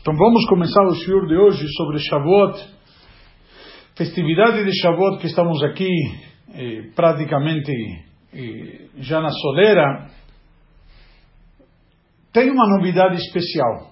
[0.00, 2.64] Então vamos começar o senhor de hoje sobre Shavuot,
[3.96, 5.90] festividade de Shavuot que estamos aqui
[6.54, 7.72] eh, praticamente
[8.32, 10.08] eh, já na soleira.
[12.32, 13.90] Tem uma novidade especial.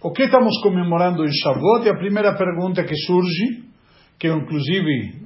[0.00, 3.64] O que estamos comemorando em Shavuot é a primeira pergunta que surge,
[4.20, 5.21] que é inclusive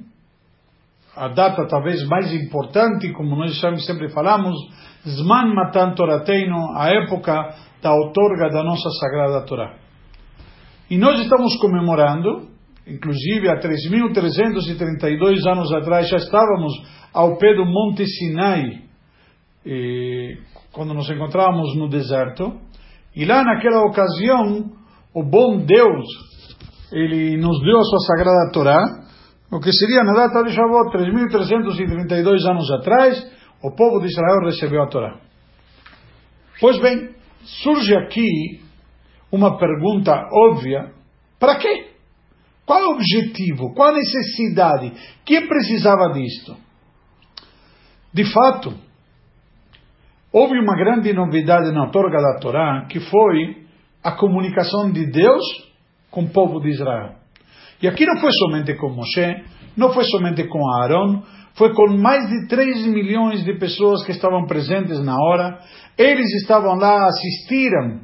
[1.17, 4.55] a data talvez mais importante, como nós sempre falamos,
[5.05, 9.75] Zman Matan Torateino, a época da outorga da nossa Sagrada Torá.
[10.89, 12.47] E nós estamos comemorando,
[12.85, 16.73] inclusive há 3.332 anos atrás, já estávamos
[17.13, 18.83] ao pé do Monte Sinai,
[20.71, 22.53] quando nos encontrávamos no deserto,
[23.15, 24.71] e lá naquela ocasião,
[25.13, 26.05] o bom Deus,
[26.91, 29.06] ele nos deu a sua Sagrada Torá,
[29.51, 33.31] o que seria na data de Shavuot, 3.332 anos atrás,
[33.63, 35.19] o povo de Israel recebeu a Torá.
[36.59, 38.61] Pois bem, surge aqui
[39.31, 40.91] uma pergunta óbvia:
[41.39, 41.91] para quê?
[42.65, 43.73] Qual o objetivo?
[43.73, 44.91] Qual a necessidade?
[45.25, 46.57] Quem precisava disto?
[48.13, 48.73] De fato,
[50.33, 53.65] houve uma grande novidade na outorga da Torá, que foi
[54.03, 55.43] a comunicação de Deus
[56.11, 57.15] com o povo de Israel.
[57.81, 59.43] E aqui não foi somente com Moshe,
[59.75, 61.21] não foi somente com Aaron,
[61.53, 65.59] foi com mais de 3 milhões de pessoas que estavam presentes na hora.
[65.97, 68.01] Eles estavam lá, assistiram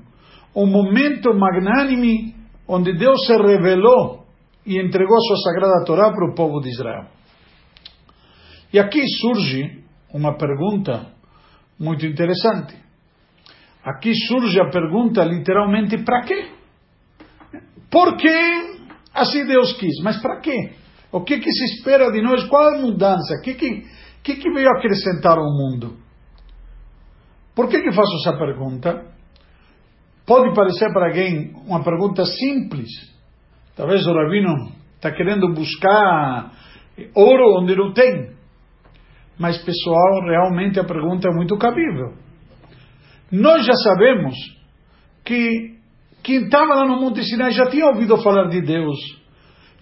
[0.55, 2.35] um momento magnânime
[2.67, 4.25] onde Deus se revelou
[4.65, 7.05] e entregou sua sagrada Torá para o povo de Israel.
[8.71, 11.07] E aqui surge uma pergunta
[11.79, 12.75] muito interessante.
[13.83, 16.45] Aqui surge a pergunta literalmente para quê?
[17.91, 18.72] Por que
[19.13, 20.01] assim Deus quis?
[20.03, 20.71] Mas para quê?
[21.11, 22.43] O que, que se espera de nós?
[22.45, 23.35] Qual a mudança?
[23.39, 23.83] O que, que,
[24.23, 25.97] que, que veio acrescentar ao mundo?
[27.55, 29.13] Por que, que faço essa pergunta?
[30.25, 32.89] Pode parecer para alguém uma pergunta simples.
[33.75, 36.51] Talvez o rabino está querendo buscar
[37.15, 38.33] ouro onde não tem.
[39.37, 42.13] Mas, pessoal, realmente a pergunta é muito cabível.
[43.31, 44.35] Nós já sabemos
[45.25, 45.72] que
[46.23, 49.23] quem estava lá no Monte Sinai já tinha ouvido falar de Deus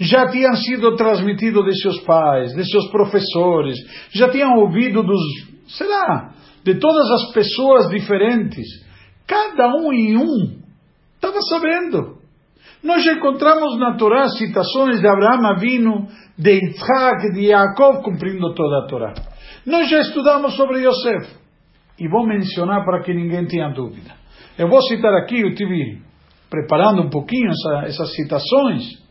[0.02, 3.78] já tinham sido transmitidos de seus pais, de seus professores,
[4.12, 5.22] já tinham ouvido dos,
[5.68, 8.66] sei lá, de todas as pessoas diferentes.
[9.28, 10.60] Cada um em um
[11.16, 12.20] estava sabendo.
[12.84, 18.80] Nós já encontramos na Torá citações de Abraão Avino, de Isaac, de Jacob, cumprindo toda
[18.80, 19.14] a Torá.
[19.68, 21.40] Nós já estudamos sobre Yosef.
[22.00, 24.16] E vou mencionar para que ninguém tenha dúvida.
[24.58, 26.02] Eu vou citar aqui, eu tive
[26.52, 29.02] preparando um pouquinho essa, essas citações.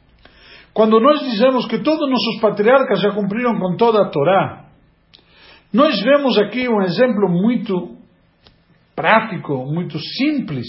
[0.74, 4.66] Quando nós dizemos que todos nossos patriarcas já cumpriram com toda a Torá,
[5.72, 7.96] nós vemos aqui um exemplo muito
[8.94, 10.66] prático, muito simples,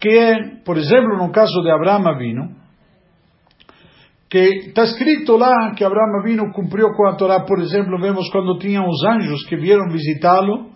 [0.00, 2.56] que é, por exemplo, no caso de Abraão Avino,
[4.28, 8.58] que está escrito lá que Abraão Avino cumpriu com a Torá, por exemplo, vemos quando
[8.58, 10.70] tinham os anjos que vieram visitá-lo,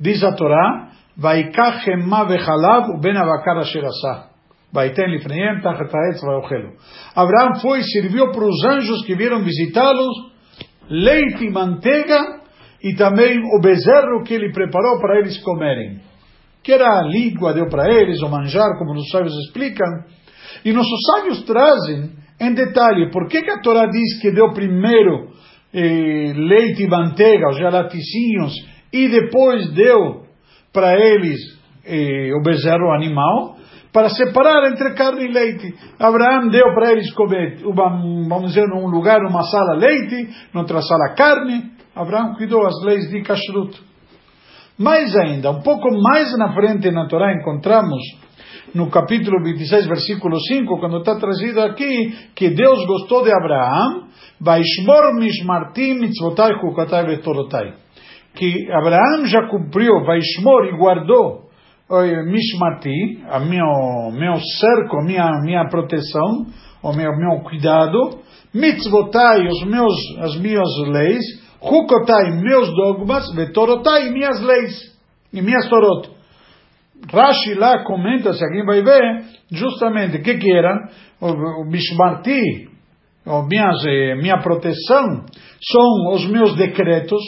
[0.00, 3.84] diz a Torá, Vaikach Emma Vechalav Ben Avakar Asher
[7.14, 10.34] Abraão foi e serviu para os anjos que vieram visitá-los
[10.90, 12.42] leite e manteiga
[12.82, 16.00] e também o bezerro que ele preparou para eles comerem.
[16.62, 20.04] Que era a língua, deu para eles, o manjar, como os sábios explicam.
[20.64, 25.30] E nossos sábios trazem em detalhe por que, a Torá diz que deu primeiro
[25.72, 28.54] eh, leite e manteiga, os laticínios,
[28.92, 30.24] e depois deu
[30.72, 31.38] para eles
[31.86, 33.56] eh, o bezerro animal
[33.94, 35.72] para separar entre carne e leite.
[36.00, 41.70] Abraão deu para eles comer, vamos dizer, num lugar, numa sala leite, noutra sala carne.
[41.94, 43.80] Abraão cuidou as leis de kashrut.
[44.76, 48.02] Mais ainda, um pouco mais na frente na Torá encontramos
[48.74, 54.08] no capítulo 26, versículo 5, quando está trazido aqui que Deus gostou de Abraão.
[58.34, 61.43] Que Abraão já cumpriu, Vaishmor e guardou
[61.90, 66.46] Mishmati, a meu, meu cerco, minha, minha proteção,
[66.82, 68.20] o meu, meu cuidado,
[68.54, 71.22] mitzvotai, os meus, as minhas leis,
[71.60, 74.94] hukotai, meus dogmas, vetorotai, minhas leis,
[75.32, 76.10] e minhas torot.
[77.12, 80.88] Rashi lá comenta, se alguém vai ver, justamente o que que era,
[81.20, 82.70] o, o Mishmati,
[83.26, 85.26] o minhas, eh, minha proteção,
[85.62, 87.20] são os meus decretos,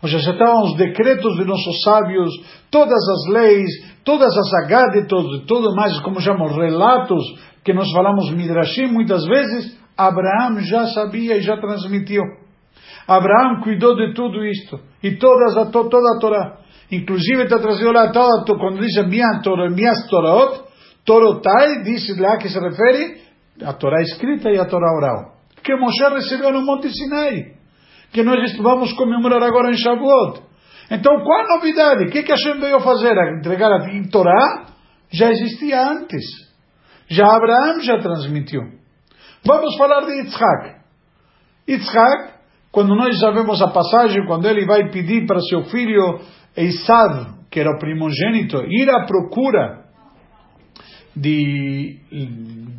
[0.00, 2.30] ou seja, estavam os decretos de nossos sábios,
[2.70, 3.70] todas as leis,
[4.04, 7.24] todas as agáditos, tudo mais, como chamamos, relatos
[7.64, 12.22] que nós falamos Midrashim muitas vezes, Abraão já sabia e já transmitiu.
[13.06, 14.78] Abraão cuidou de tudo isto.
[15.02, 16.58] E todas, toda a Torá.
[16.90, 20.62] Inclusive está trazido lá, toda, quando diz minha Torá, minhas Torot,
[21.04, 23.22] Torotai diz lá que se refere
[23.62, 25.34] à Torá escrita e à Torá oral.
[25.62, 27.57] Que Moshe recebeu no Monte Sinai.
[28.12, 30.42] Que nós vamos comemorar agora em Shavuot.
[30.90, 32.04] Então, qual a novidade?
[32.04, 33.14] O que, que Hashem veio fazer?
[33.38, 34.66] Entregar a Torá?
[35.10, 36.24] Já existia antes.
[37.08, 38.62] Já Abraão já transmitiu.
[39.44, 40.76] Vamos falar de Yitzhak.
[41.68, 42.32] Yitzhak,
[42.70, 46.20] quando nós já vemos a passagem, quando ele vai pedir para seu filho
[46.56, 49.84] Esav, que era o primogênito, ir à procura
[51.14, 51.98] de,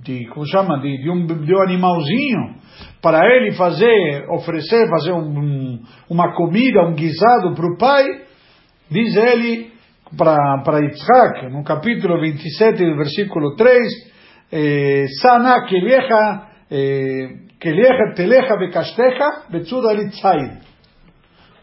[0.04, 2.56] de como chama, de, de, um, de um animalzinho,
[3.02, 5.80] para ele fazer, oferecer, fazer um,
[6.10, 8.06] uma comida, um guisado para o pai,
[8.90, 9.72] diz ele
[10.18, 13.80] para Yitzhak, no capítulo 27, versículo 3,
[14.52, 16.48] eh, Sana kelecha,
[17.60, 20.69] kelecha telecha bekastecha, betzuda litzaid.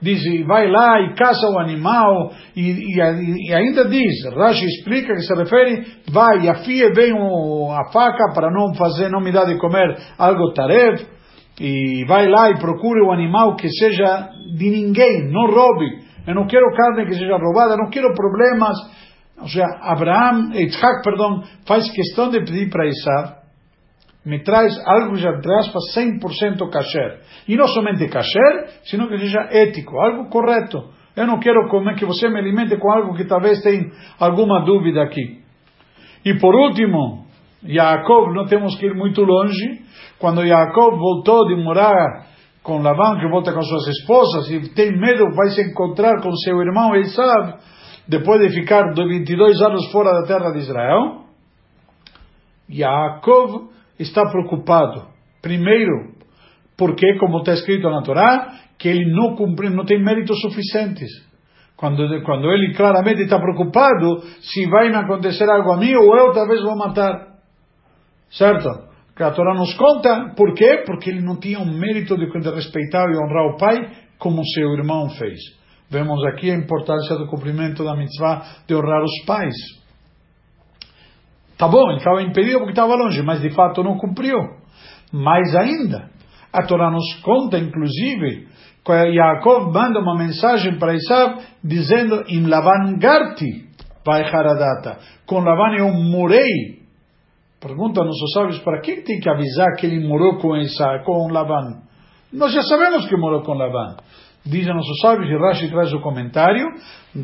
[0.01, 5.23] Diz, vai lá e caça o animal, e, e, e, ainda diz, Rashi explica que
[5.23, 9.59] se refere, vai afie bem o, a faca para não fazer, não me dar de
[9.59, 11.01] comer algo tarev,
[11.59, 16.05] e vai lá e procure o animal que seja de ninguém, não roube.
[16.27, 18.77] Eu não quero carne que seja roubada, não quero problemas.
[19.41, 23.46] Ou seja, Abraão, Yitzhak, perdão, faz questão de pedir para Isaac,
[24.27, 27.21] me traz algo, traz para 100% kasher.
[27.47, 30.91] E não somente kasher, sino que seja ético, algo correto.
[31.15, 33.89] Eu não quero comer, que você me alimente com algo que talvez tenha
[34.19, 35.41] alguma dúvida aqui.
[36.25, 37.25] E por último,
[37.65, 39.83] Yaakov, não temos que ir muito longe,
[40.19, 42.27] quando Jacob voltou de morar
[42.65, 46.61] com Labão, que volta com suas esposas, e tem medo, vai se encontrar com seu
[46.61, 47.61] irmão Esav,
[48.09, 51.27] depois de ficar 22 anos fora da terra de Israel,
[52.69, 55.09] Jacob está preocupado.
[55.43, 56.15] Primeiro,
[56.77, 61.11] porque, como está escrito na Torá, que ele não cumpriu, não tem méritos suficientes.
[61.77, 66.33] Quando, quando ele claramente está preocupado se vai me acontecer algo a mim ou eu
[66.33, 67.37] talvez vou matar.
[68.31, 68.87] Certo?
[69.17, 70.35] que a Torá nos conta.
[70.37, 70.83] Por quê?
[70.85, 74.71] Porque ele não tinha o mérito de, de respeitar e honrar o pai como seu
[74.75, 75.41] irmão fez.
[75.91, 79.55] Vemos aqui a importância do cumprimento da mitzvah de honrar os pais.
[81.59, 84.39] Tá bom, ele estava impedido porque estava longe, mas de fato não cumpriu.
[85.13, 86.11] Mais ainda,
[86.53, 88.49] a Torá nos conta, inclusive,
[88.85, 93.67] que Yaakov manda uma mensagem para Isaac dizendo: Im Lavan Garti,
[94.05, 94.99] Pai Haradata.
[95.27, 96.77] Com Lavan eu morei
[97.61, 101.27] Pergunta a nossos sábios, para que tem que avisar que ele morou com, essa, com
[101.33, 101.81] Laban?
[102.33, 103.97] Nós já sabemos que morou com Laban.
[104.45, 106.65] Dizem nossos sábios, e Rashi traz o comentário,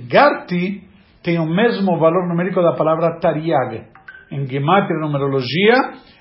[0.08, 0.82] Garti
[1.22, 3.84] tem o mesmo valor numérico da palavra Tariag.
[4.32, 5.74] Em Gematria, numerologia,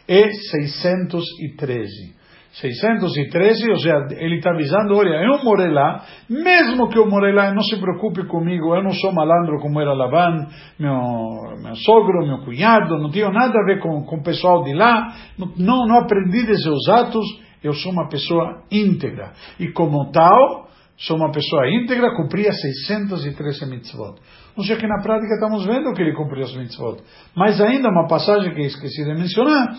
[0.07, 2.21] é 613.
[2.53, 7.53] 613, ou seja, ele está avisando, olha, eu morei lá, mesmo que eu morei lá,
[7.53, 10.47] não se preocupe comigo, eu não sou malandro como era Laban,
[10.77, 14.73] meu, meu sogro, meu cunhado, não tenho nada a ver com, com o pessoal de
[14.73, 15.13] lá,
[15.57, 17.25] não, não aprendi de seus atos,
[17.63, 19.31] eu sou uma pessoa íntegra.
[19.57, 20.67] E como tal,
[20.97, 24.19] sou uma pessoa íntegra, cumpria 613 mitzvot.
[24.55, 27.01] Ou seja, que na prática estamos vendo que ele cumpriu as mitzvot.
[27.35, 29.69] Mas ainda uma passagem que esqueci de mencionar,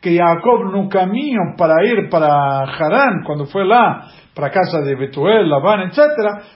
[0.00, 4.96] que Jacob no caminho para ir para Harán, quando foi lá para a casa de
[4.96, 6.00] Betuel, Laban, etc.,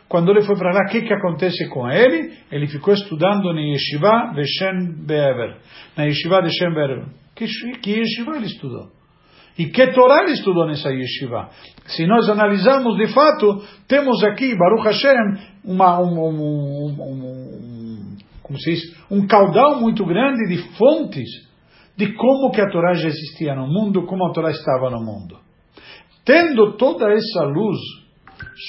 [0.08, 2.32] quando ele foi para lá, o que, que acontece com ele?
[2.50, 5.58] Ele ficou estudando na Yeshiva de Shem Be'ever.
[5.96, 7.04] Na Yeshiva de Shem Be'ever.
[7.34, 7.46] Que,
[7.80, 8.95] que Yeshiva ele estudou?
[9.58, 11.48] E que Torá ele estudou nessa yeshiva?
[11.86, 18.70] Se nós analisarmos de fato, temos aqui, Baruch Hashem, uma, um, um, um, como se
[18.70, 21.28] diz, um caudal muito grande de fontes
[21.96, 25.38] de como que a Torá já existia no mundo, como a Torá estava no mundo.
[26.24, 27.78] Tendo toda essa luz,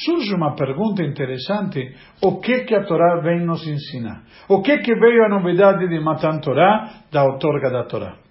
[0.05, 4.23] surge uma pergunta interessante: o que que a Torá vem nos ensinar?
[4.47, 8.26] O que que veio a novidade de Matan Torá, da outorga da Torá?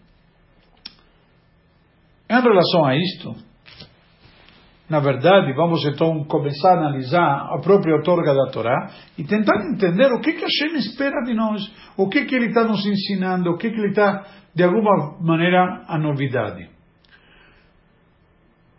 [2.29, 3.35] Em relação a isto,
[4.89, 10.13] na verdade, vamos então começar a analisar a própria outorga da Torá e tentar entender
[10.13, 11.61] o que que Hashem espera de nós,
[11.97, 15.83] o que que ele está nos ensinando, o que que ele está, de alguma maneira,
[15.89, 16.69] a novidade.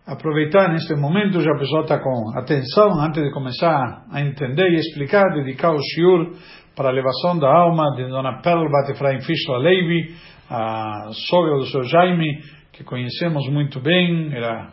[0.05, 4.79] Aproveitar neste momento, já a pessoa está com atenção, antes de começar a entender e
[4.79, 6.31] explicar, dedicar o shiur
[6.73, 10.15] para a elevação da alma de Dona Perla Batefraim Fischler Levi,
[10.49, 11.83] a sogra do Sr.
[11.83, 12.39] Jaime,
[12.77, 14.71] que conhecemos muito bem, era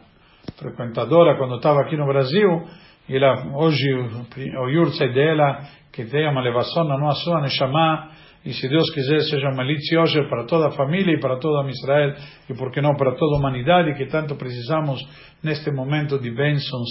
[0.58, 2.68] frequentadora quando estava aqui no Brasil,
[3.08, 8.10] e ela, hoje o Yurtzai dela, que tenha uma elevação na nossa Neshama,
[8.44, 12.14] e se Deus quiser seja uma Litzioger para toda a família e para toda Israel,
[12.50, 15.00] e por que não para toda a humanidade, que tanto precisamos
[15.42, 16.88] neste momento de bênçãos,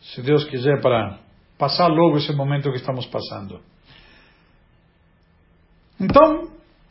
[0.00, 1.20] se Deus quiser, para
[1.56, 3.60] passar logo esse momento que estamos passando.
[6.00, 6.48] Então,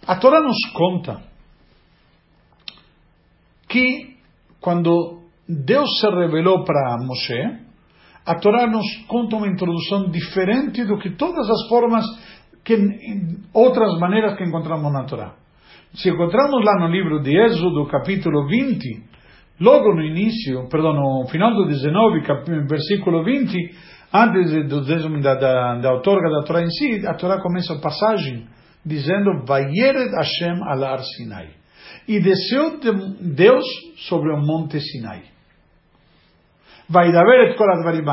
[0.07, 1.21] a Torá nos conta
[3.67, 4.17] que
[4.59, 7.67] quando Deus se revelou para Moshe,
[8.25, 12.05] a Torá nos conta uma introdução diferente do que todas as formas,
[12.63, 12.75] que,
[13.53, 15.36] outras maneiras que encontramos na Torá.
[15.93, 19.03] Se encontramos lá no livro de Êxodo, capítulo 20,
[19.62, 23.57] logo no início, perdão, no final do 19, versículo 20,
[24.13, 24.81] antes do
[25.21, 28.45] da, da, da outorga da Torá em si, a Torá começa a passagem
[28.86, 31.57] dizendo Vayered Hashem al Sinai.
[32.08, 32.80] E desceu
[33.22, 33.66] Deus
[34.08, 35.24] sobre o monte Sinai.
[36.90, 38.06] Vaidaber et kol advarim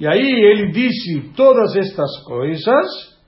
[0.00, 3.18] e aí ele disse todas estas coisas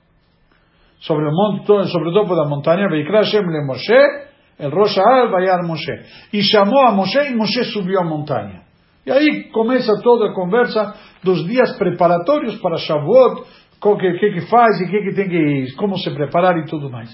[1.01, 5.67] sobre o monte, sobre o topo da montanha, Veikra Hashem le Moshe, el Rosh Ha'al
[5.67, 5.91] Moshe.
[6.31, 8.61] E chamou a Moshe e Moshe subiu a montanha.
[9.05, 13.43] E aí começa toda a conversa dos dias preparatórios para Shavuot,
[13.83, 16.89] o que, que, que faz e que, que tem que, como se preparar e tudo
[16.89, 17.09] mais.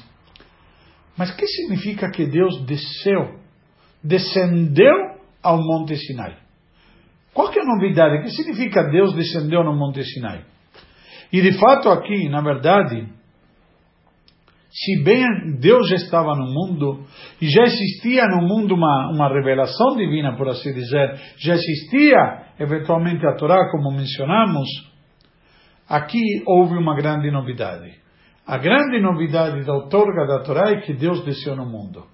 [1.18, 3.40] Mas que significa que Deus desceu,
[4.04, 4.94] descendeu
[5.42, 6.38] ao Monte Sinai?
[7.34, 8.18] Qual que é a novidade?
[8.18, 10.46] O que significa Deus descendeu no Monte Sinai?
[11.32, 13.08] E de fato aqui, na verdade,
[14.70, 15.26] se bem
[15.60, 17.04] Deus já estava no mundo
[17.42, 23.26] e já existia no mundo uma, uma revelação divina, por assim dizer, já existia eventualmente
[23.26, 24.68] a Torá, como mencionamos,
[25.90, 28.07] aqui houve uma grande novidade.
[28.48, 32.06] A grande novidade da outorga da Torá é que Deus desceu no mundo.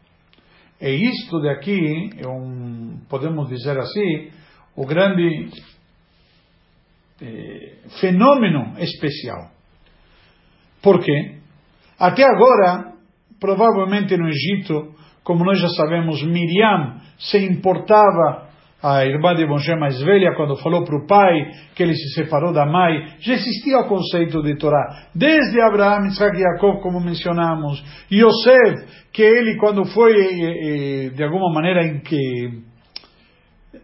[0.82, 4.32] E isto daqui é um, podemos dizer assim,
[4.76, 5.52] o grande
[7.22, 9.52] eh, fenômeno especial.
[10.82, 11.38] Por quê?
[12.00, 12.94] Até agora,
[13.40, 18.50] provavelmente no Egito, como nós já sabemos, Miriam se importava,
[18.84, 22.52] a irmã de Moshe mais velha, quando falou para o pai que ele se separou
[22.52, 25.08] da mãe, já existia o conceito de Torá.
[25.16, 31.24] Desde Abraão, Isaac e Jacob, como mencionamos, Yosef, que ele, quando foi, eh, eh, de
[31.24, 32.62] alguma maneira, em que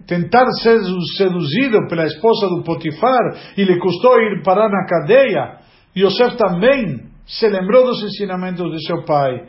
[0.06, 0.80] tentar ser
[1.16, 5.60] seduzido pela esposa do Potifar e lhe custou ir parar na cadeia,
[5.96, 9.48] Yosef também se lembrou dos ensinamentos de seu pai.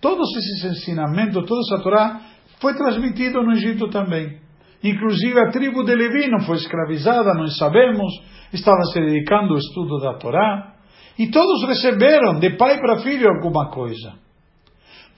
[0.00, 2.20] Todos esses ensinamentos, toda essa Torá,
[2.60, 4.39] foi transmitido no Egito também.
[4.82, 8.12] Inclusive a tribo de Levi não foi escravizada, nós sabemos,
[8.52, 10.74] estava se dedicando ao estudo da Torá.
[11.18, 14.14] E todos receberam de pai para filho alguma coisa.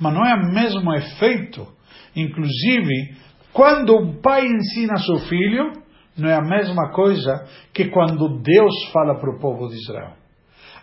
[0.01, 1.67] Mas não é o mesmo efeito.
[2.17, 3.15] Inclusive,
[3.53, 5.73] quando o pai ensina seu filho,
[6.19, 10.15] não é a mesma coisa que quando Deus fala para o povo de Israel.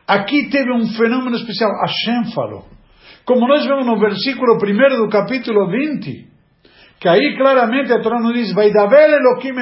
[0.07, 1.69] Aqui teve um fenômeno especial.
[1.81, 2.65] Hashem falou.
[3.25, 6.27] Como nós vemos no versículo 1 do capítulo 20,
[7.00, 9.53] que aí claramente a Torá nos diz, vai daver Elohim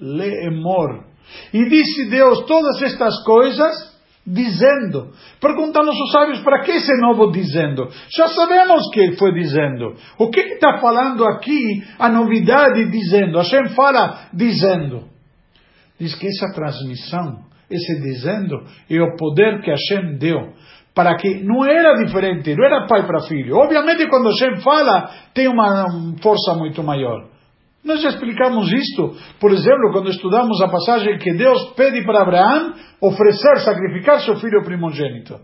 [0.00, 1.04] leemor.
[1.52, 5.10] E disse Deus todas estas coisas, dizendo.
[5.40, 7.88] Perguntando aos sábios, para que esse novo dizendo?
[8.16, 9.94] Já sabemos que foi dizendo.
[10.18, 13.38] O que está falando aqui, a novidade dizendo?
[13.38, 15.08] Hashem fala dizendo.
[15.98, 20.54] Diz que essa transmissão esse dizendo é o poder que Hashem deu.
[20.98, 23.56] Para que não era diferente, não era pai para filho.
[23.56, 25.86] Obviamente, quando Hashem fala, tem uma
[26.20, 27.24] força muito maior.
[27.84, 32.74] Nós já explicamos isto, por exemplo, quando estudamos a passagem que Deus pede para Abraão
[33.00, 35.36] oferecer, sacrificar seu filho primogênito.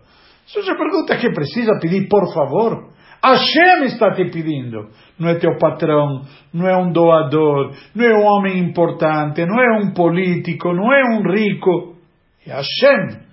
[0.45, 2.89] Você pergunta que precisa pedir, por favor?
[3.23, 4.89] Hashem está te pedindo.
[5.21, 9.85] Não é teu patrão, não é um doador, não é um homem importante, não é
[9.85, 11.95] um político, não é um rico.
[12.45, 13.24] É Hashem.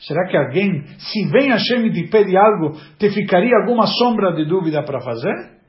[0.00, 4.82] Será que alguém, se vem Hashem te pede algo, te ficaria alguma sombra de dúvida
[4.82, 5.60] para fazer?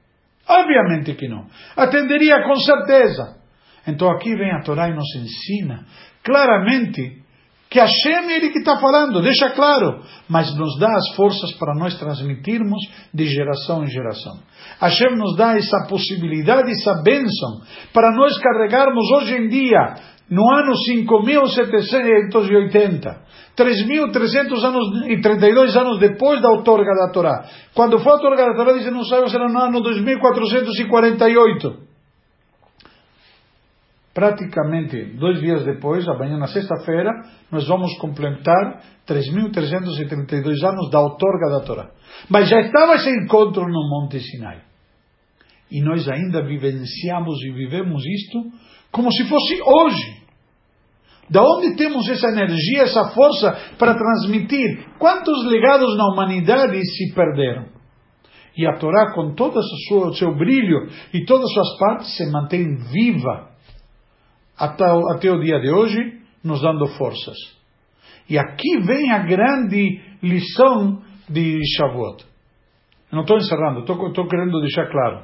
[0.47, 1.47] Obviamente que não.
[1.75, 3.41] Atenderia com certeza.
[3.87, 5.85] Então aqui vem a Torá e nos ensina
[6.23, 7.21] claramente
[7.69, 11.73] que Hashem é Ele que está falando, deixa claro, mas nos dá as forças para
[11.73, 12.77] nós transmitirmos
[13.13, 14.39] de geração em geração.
[14.81, 17.61] Hashem nos dá essa possibilidade, essa bênção,
[17.93, 19.95] para nós carregarmos hoje em dia
[20.29, 23.21] no ano 5780,
[23.57, 27.43] 3.300 anos e 32 anos depois da outorga da Torá.
[27.73, 31.89] Quando foi a outorga da Torá, diz não sabemos, era no ano 2448.
[34.13, 37.09] Praticamente dois dias depois, amanhã na sexta-feira,
[37.49, 41.89] nós vamos completar 3.332 anos da outorga da Torá.
[42.29, 44.63] Mas já estava esse encontro no Monte Sinai.
[45.71, 48.51] E nós ainda vivenciamos e vivemos isto
[48.91, 50.21] como se fosse hoje.
[51.29, 54.85] Da onde temos essa energia, essa força para transmitir?
[54.99, 57.67] Quantos legados na humanidade se perderam?
[58.57, 62.75] E a Torá, com todo o seu brilho e todas as suas partes, se mantém
[62.91, 63.49] viva
[64.57, 64.83] até,
[65.15, 67.37] até o dia de hoje, nos dando forças.
[68.29, 72.25] E aqui vem a grande lição de Shavuot.
[73.11, 75.23] não estou encerrando, estou querendo deixar claro.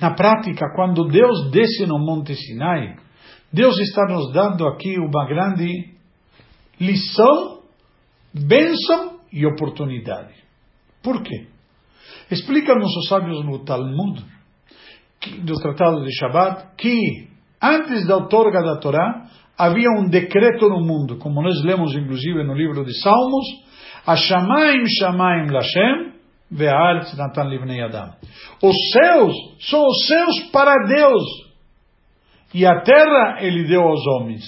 [0.00, 2.96] Na prática, quando Deus desce no Monte Sinai,
[3.52, 5.94] Deus está nos dando aqui uma grande
[6.80, 7.60] lição,
[8.32, 10.34] bênção e oportunidade.
[11.02, 11.46] Por quê?
[12.30, 14.22] Explica-nos os sábios no Talmud,
[15.42, 17.28] do Tratado de Shabbat, que
[17.60, 19.26] antes da outorga da Torá,
[19.56, 23.46] havia um decreto no mundo, como nós lemos inclusive no livro de Salmos,
[24.06, 26.17] Ashamaim Shamaim Lashem,
[26.50, 28.12] Ve'aretz Natan Livnei Adam.
[28.62, 29.34] Os céus
[29.68, 31.22] são os céus para Deus,
[32.54, 34.44] e a terra ele deu aos homens.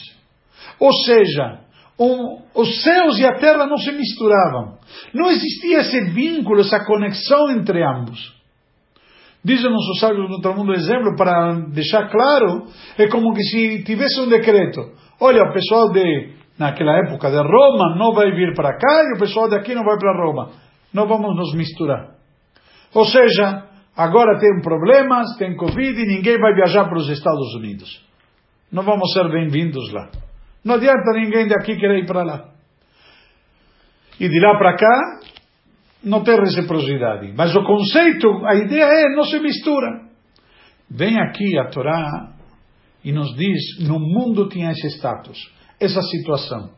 [0.78, 1.61] Ou seja,
[1.99, 4.78] um, os céus e a terra não se misturavam.
[5.12, 8.40] Não existia esse vínculo, essa conexão entre ambos.
[9.45, 12.66] Dizem-nos os sábios no Talmud, exemplo, para deixar claro,
[12.99, 14.80] é como que se tivesse um decreto.
[15.21, 19.19] Olha, o pessoal de, naquela época de Roma não vai vir para cá e o
[19.19, 20.50] pessoal daqui não vai para Roma.
[20.92, 22.16] Não vamos nos misturar.
[22.94, 28.04] Ou seja, agora tem problemas, tem Covid e ninguém vai viajar para os Estados Unidos.
[28.73, 30.11] Não vamos ser bem-vindos lá.
[30.64, 32.50] Não adianta ninguém daqui querer ir para lá.
[34.18, 35.20] E de lá para cá,
[36.04, 37.32] não tem reciprocidade.
[37.37, 40.09] Mas o conceito, a ideia é, não se mistura.
[40.90, 42.32] Vem aqui a Torá
[43.04, 45.38] e nos diz, no mundo tinha esse status,
[45.78, 46.70] essa situação.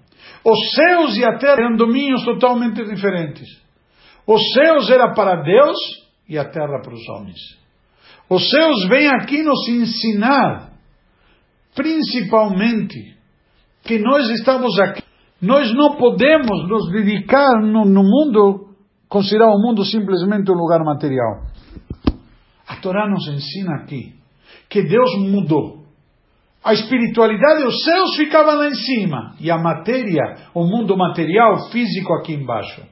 [0.44, 3.61] Os céus e a terra eram domínios totalmente diferentes.
[4.26, 5.76] Os céus era para Deus
[6.28, 7.38] e a terra para os homens.
[8.28, 10.72] Os céus vêm aqui nos ensinar,
[11.74, 13.16] principalmente,
[13.84, 15.02] que nós estamos aqui.
[15.40, 18.68] Nós não podemos nos dedicar no, no mundo,
[19.08, 21.42] considerar o mundo simplesmente um lugar material.
[22.66, 24.14] A Torá nos ensina aqui
[24.68, 25.82] que Deus mudou.
[26.64, 32.14] A espiritualidade, os céus ficavam lá em cima e a matéria, o mundo material, físico
[32.14, 32.91] aqui embaixo.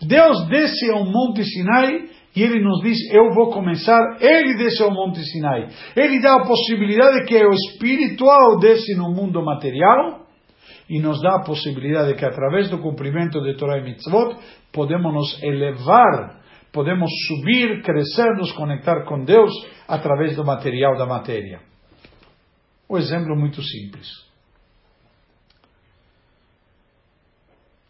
[0.00, 4.00] Deus desce ao Monte Sinai e ele nos diz: Eu vou começar.
[4.20, 5.68] Ele desce ao Monte Sinai.
[5.96, 10.26] Ele dá a possibilidade que o espiritual desce no mundo material
[10.88, 14.36] e nos dá a possibilidade que, através do cumprimento de Torah e Mitzvot,
[14.72, 16.40] podemos nos elevar,
[16.72, 19.50] podemos subir, crescer, nos conectar com Deus
[19.88, 21.60] através do material da matéria.
[22.88, 24.06] O exemplo muito simples.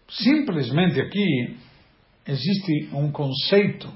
[0.08, 1.67] Simplesmente aqui
[2.28, 3.88] existe um conceito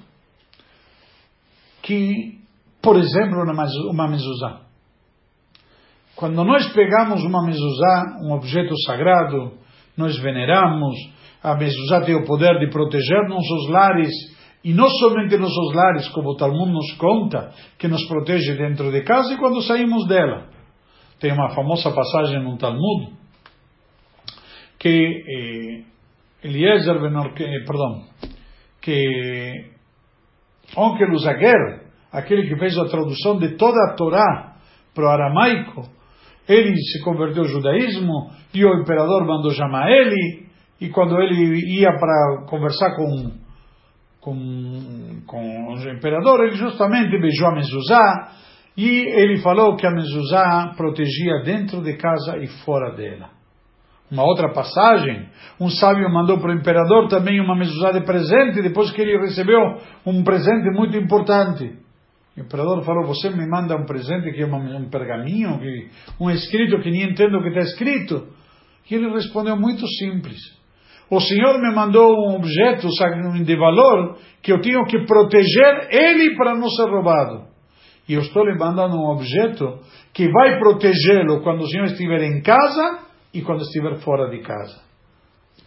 [1.82, 2.38] que,
[2.80, 3.42] por exemplo,
[3.90, 4.62] uma mezuzá.
[6.16, 9.52] Quando nós pegamos uma mezuzá, um objeto sagrado,
[9.96, 10.96] nós veneramos,
[11.42, 14.12] a mezuzá tem o poder de proteger nossos lares,
[14.64, 19.02] e não somente nossos lares, como o Talmud nos conta, que nos protege dentro de
[19.02, 20.46] casa e quando saímos dela.
[21.18, 23.12] Tem uma famosa passagem no Talmud,
[24.78, 25.91] que eh,
[26.42, 28.04] Eliezer ben eh, perdão,
[28.80, 29.70] que
[30.76, 34.56] Onkelos Aguer, aquele que fez a tradução de toda a Torá
[34.94, 35.82] para o aramaico,
[36.48, 40.46] ele se converteu ao judaísmo e o imperador mandou chamar ele,
[40.80, 43.30] e quando ele ia para conversar com,
[44.20, 48.32] com, com o imperador, ele justamente beijou a mezuzá,
[48.76, 53.30] e ele falou que a mezuzá protegia dentro de casa e fora dela.
[54.12, 55.26] Uma outra passagem,
[55.58, 59.58] um sábio mandou para o imperador também uma mezuzá de presente, depois que ele recebeu
[60.04, 61.78] um presente muito importante.
[62.36, 65.88] O imperador falou: Você me manda um presente que é um pergaminho, que,
[66.20, 68.26] um escrito que nem entendo o que está escrito.
[68.90, 70.36] E ele respondeu muito simples:
[71.10, 72.88] O Senhor me mandou um objeto
[73.42, 77.44] de valor que eu tenho que proteger ele para não ser roubado.
[78.06, 79.78] E eu estou lhe mandando um objeto
[80.12, 84.80] que vai protegê-lo quando o Senhor estiver em casa e quando estiver fora de casa.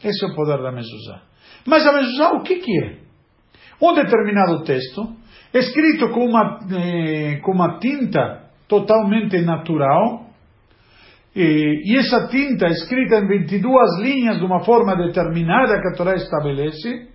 [0.03, 1.21] Esse é o poder da mezuzá.
[1.65, 2.97] Mas a mezuzá o que, que é?
[3.81, 5.15] Um determinado texto,
[5.53, 10.25] escrito com uma, eh, com uma tinta totalmente natural,
[11.35, 17.09] e, essa tinta escrita em 22 linhas de uma forma determinada que a Torá estabelece,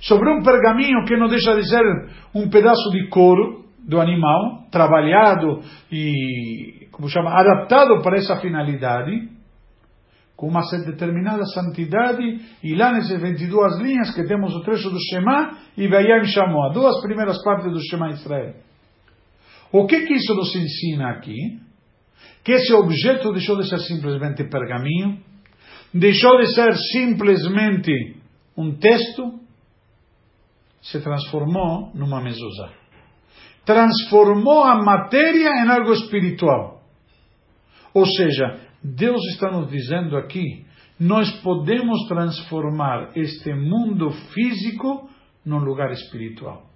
[0.00, 1.82] sobre um pergaminho que não deixa de ser
[2.34, 9.28] um pedaço de couro do animal, trabalhado e, como chama, adaptado para essa finalidade,
[10.36, 12.22] com uma determinada santidade,
[12.62, 17.00] e lá nessas 22 linhas que temos o trecho do Shema e Vayam Shamoa, duas
[17.02, 18.54] primeiras partes do Shema Israel.
[19.72, 21.60] O que que isso nos ensina aqui?
[22.44, 25.18] Que esse objeto deixou de ser simplesmente pergaminho,
[25.94, 28.16] deixou de ser simplesmente
[28.56, 29.40] um texto,
[30.82, 32.70] se transformou numa mezuzá.
[33.64, 36.82] Transformou a matéria em algo espiritual.
[37.94, 40.64] Ou seja, Deus está nos dizendo aqui:
[40.98, 45.08] nós podemos transformar este mundo físico
[45.44, 46.70] num lugar espiritual.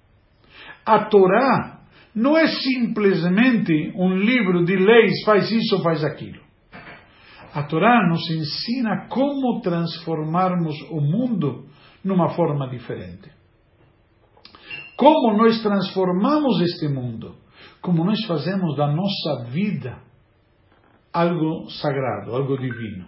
[0.84, 1.80] A Torá
[2.14, 6.40] não é simplesmente um livro de leis, faz isso, faz aquilo.
[7.52, 11.66] A Torá nos ensina como transformarmos o mundo
[12.04, 13.30] numa forma diferente.
[14.96, 17.36] Como nós transformamos este mundo,
[17.82, 20.05] como nós fazemos da nossa vida
[21.16, 23.06] algo sagrado, algo divino.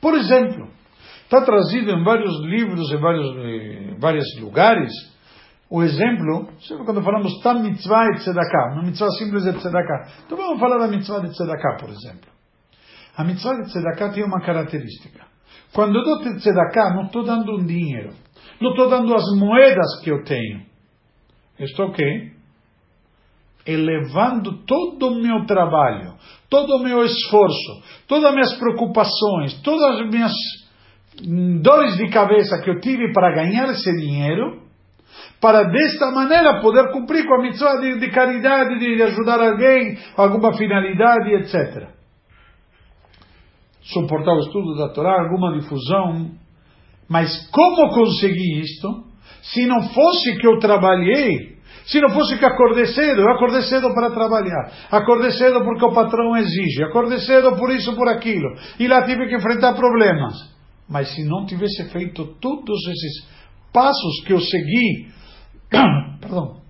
[0.00, 0.68] Por exemplo,
[1.22, 4.92] está trazido em vários livros, em vários, eh, vários lugares,
[5.70, 6.48] o exemplo,
[6.84, 10.08] quando falamos tam mitzvah e tzedakah, uma mitzvah simples é tzedakah.
[10.24, 12.30] Então vamos falar da mitzvah de tzedakah, por exemplo.
[13.16, 15.24] A mitzvah de tzedakah tem uma característica.
[15.72, 18.10] Quando eu dou tzedakah, não estou dando um dinheiro.
[18.60, 20.62] Não estou dando as moedas que eu tenho.
[21.58, 22.32] estou o quê?
[23.66, 26.14] Elevando todo o meu trabalho,
[26.48, 30.32] todo o meu esforço, todas as minhas preocupações, todas as minhas
[31.62, 34.62] dores de cabeça que eu tive para ganhar esse dinheiro,
[35.40, 40.56] para desta maneira poder cumprir com a mitzvah de, de caridade, de ajudar alguém, alguma
[40.56, 41.88] finalidade, etc.
[43.82, 46.32] Suportar o estudo da Torá, alguma difusão.
[47.08, 49.04] Mas como consegui isto?
[49.42, 51.55] Se não fosse que eu trabalhei,
[51.86, 55.92] se não fosse que acordei cedo, eu acordei cedo para trabalhar, acordei cedo porque o
[55.92, 60.54] patrão exige, acordei cedo por isso, por aquilo, e lá tive que enfrentar problemas.
[60.88, 63.28] Mas se não tivesse feito todos esses
[63.72, 65.08] passos que eu segui
[66.20, 66.60] perdão,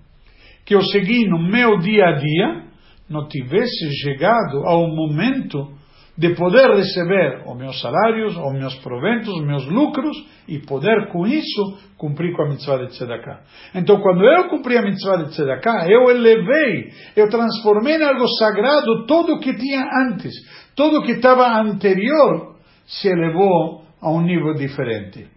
[0.65, 2.63] que eu segui no meu dia a dia,
[3.09, 5.76] não tivesse chegado ao momento
[6.17, 11.27] de poder receber os meus salários, os meus proventos, os meus lucros e poder com
[11.27, 13.41] isso cumprir com a mitzvah de tzedakah.
[13.75, 19.05] Então, quando eu cumpri a mitzvah de tzedakah, eu elevei, eu transformei em algo sagrado
[19.05, 20.33] tudo o que tinha antes,
[20.75, 22.55] tudo o que estava anterior
[22.87, 25.27] se elevou a um nível diferente.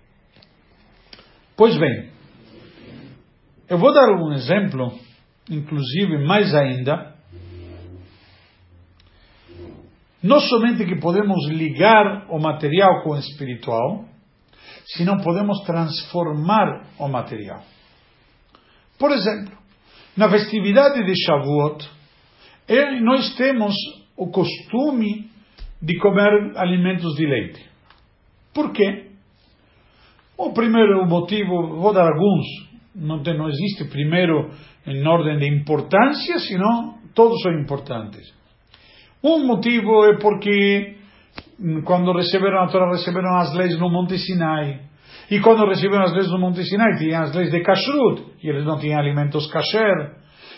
[1.56, 2.08] Pois bem,
[3.68, 4.92] eu vou dar um exemplo,
[5.50, 7.10] inclusive mais ainda.
[10.22, 14.04] Não somente que podemos ligar o material com o espiritual,
[14.87, 17.62] senão podemos transformar o material.
[18.98, 19.56] Por exemplo,
[20.16, 21.88] na festividade de Shavuot,
[23.02, 23.74] nós temos
[24.16, 25.30] o costume
[25.80, 27.64] de comer alimentos de leite.
[28.52, 29.11] Por quê?
[30.37, 34.50] O primeiro motivo, vou dar alguns não, não existe primeiro
[34.87, 38.35] em ordem de importância, senão todos são importantes.
[39.22, 40.96] Um motivo é porque
[41.85, 44.80] quando receberam a Torá, receberam as leis no Monte Sinai.
[45.30, 48.64] E quando receberam as leis no Monte Sinai, tinham as leis de Kashrut, e eles
[48.64, 50.16] não tinham alimentos kasher.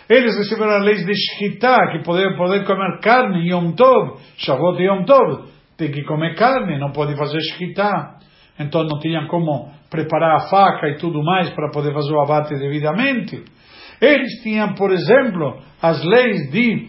[0.09, 5.05] Eles receberam as leis de Shkita, que poder, poder comer carne, Yom Tov, Shavuot Yom
[5.05, 5.49] Tov.
[5.77, 8.19] Tem que comer carne, não pode fazer Shkita.
[8.59, 12.55] Então não tinham como preparar a faca e tudo mais para poder fazer o abate
[12.55, 13.43] devidamente.
[14.01, 16.89] Eles tinham, por exemplo, as leis de,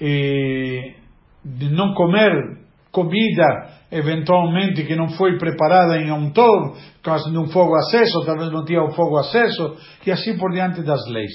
[0.00, 2.58] de não comer
[2.90, 8.50] comida eventualmente que não foi preparada em um Tov, caso de um fogo aceso, talvez
[8.52, 11.32] não tinha o fogo aceso, e assim por diante das leis.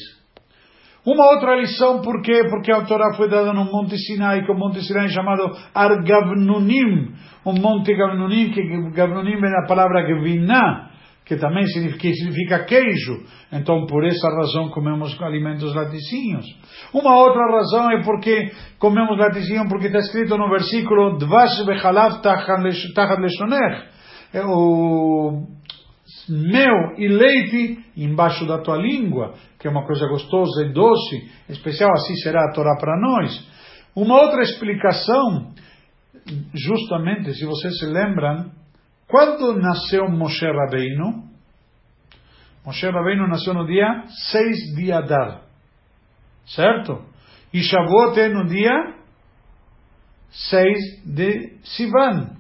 [1.06, 2.46] Uma outra lição, por quê?
[2.50, 7.14] Porque a Torá foi dada no Monte Sinai, que o Monte Sinai é chamado Argavnunim,
[7.44, 10.90] o Monte Gavnunim, que Gavnunim é a palavra Gviná,
[11.26, 13.24] que também significa, significa queijo.
[13.52, 16.46] Então, por essa razão, comemos alimentos laticínios.
[16.94, 22.62] Uma outra razão é porque comemos laticínio, porque está escrito no versículo Dvash bechalav tachat
[22.62, 23.88] leshonech.
[24.34, 25.48] É o
[26.30, 31.92] mel e leite embaixo da tua língua, que é uma coisa gostosa e doce, especial,
[31.94, 33.48] assim será a Torá para nós.
[33.96, 35.54] Uma outra explicação,
[36.54, 38.52] justamente, se vocês se lembram,
[39.08, 41.24] quando nasceu Moshe Rabbeinu,
[42.66, 45.42] Moshe Rabbeinu nasceu no dia 6 de Adar,
[46.48, 47.06] certo?
[47.54, 48.96] E Shavuot é no dia
[50.50, 52.36] 6 de Sivan.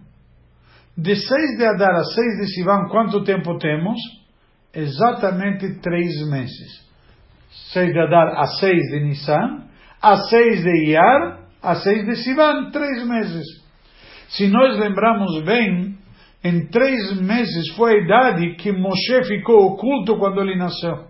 [0.98, 4.00] De 6 de Adar a 6 de Sivan, quanto tempo temos?
[4.74, 6.86] Exatamente três meses.
[7.74, 9.64] 6 de Adar a 6 de Nissan,
[10.02, 13.46] a 6 de Iyar, a 6 de Sivan, três meses.
[14.30, 15.95] Se nós lembramos bem,
[16.44, 21.06] em três meses foi a idade que Moshe ficou oculto quando ele nasceu.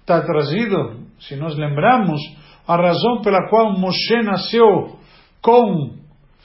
[0.00, 2.20] Está trazido, se nós lembramos,
[2.66, 4.96] a razão pela qual Moshe nasceu
[5.42, 5.96] com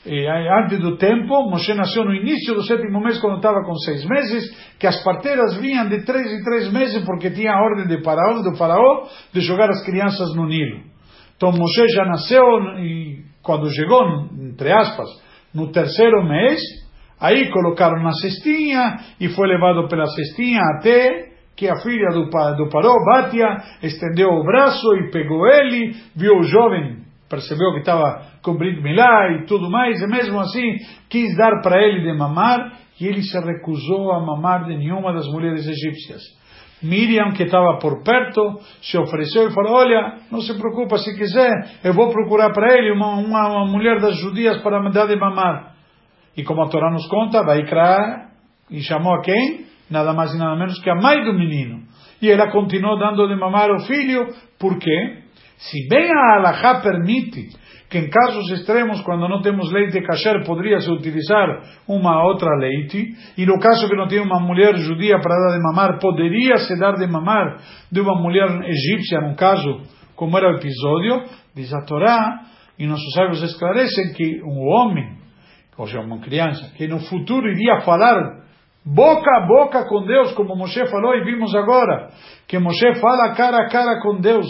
[0.03, 4.03] e antes do tempo, Moshe nasceu no início do sétimo mês, quando estava com seis
[4.05, 8.03] meses, que as parteiras vinham de três em três meses, porque tinha a ordem de
[8.03, 10.81] faraó, do faraó de jogar as crianças no Nilo.
[11.37, 12.43] Então Moshe já nasceu,
[12.79, 14.01] e quando chegou,
[14.41, 15.07] entre aspas,
[15.53, 16.59] no terceiro mês,
[17.21, 22.69] Aí colocaram na cestinha e foi levado pela cestinha até que a filha do, do
[22.69, 26.97] Paró, Batia, estendeu o braço e pegou ele, viu o jovem,
[27.29, 31.79] percebeu que estava com Brit Milá e tudo mais, e mesmo assim quis dar para
[31.79, 36.21] ele de mamar, e ele se recusou a mamar de nenhuma das mulheres egípcias.
[36.81, 41.51] Miriam, que estava por perto, se ofereceu e falou: Olha, não se preocupa, se quiser,
[41.83, 45.15] eu vou procurar para ele uma, uma, uma mulher das judias para me dar de
[45.15, 45.70] mamar.
[46.35, 48.29] E como a Torá nos conta, vai criar
[48.69, 49.65] e chamou a quem?
[49.89, 51.81] Nada mais e nada menos que a mãe do menino.
[52.21, 54.27] E ela continuou dando de mamar ao filho,
[54.59, 55.17] por quê?
[55.57, 57.49] Se bem a Alahá permite
[57.89, 63.45] que em casos extremos, quando não temos leite kasher, poderia-se utilizar uma outra leite, e
[63.45, 67.05] no caso que não tem uma mulher judia para dar de mamar, poderia-se dar de
[67.05, 67.59] mamar
[67.91, 69.81] de uma mulher egípcia, num caso
[70.15, 72.43] como era o episódio, diz a Torá,
[72.79, 75.17] e nossos sábios esclarecem que um homem,
[75.81, 78.43] ou seja, uma criança, que no futuro iria falar
[78.85, 82.11] boca a boca com Deus, como Moshe falou e vimos agora,
[82.47, 84.45] que Moshe fala cara a cara com Deus,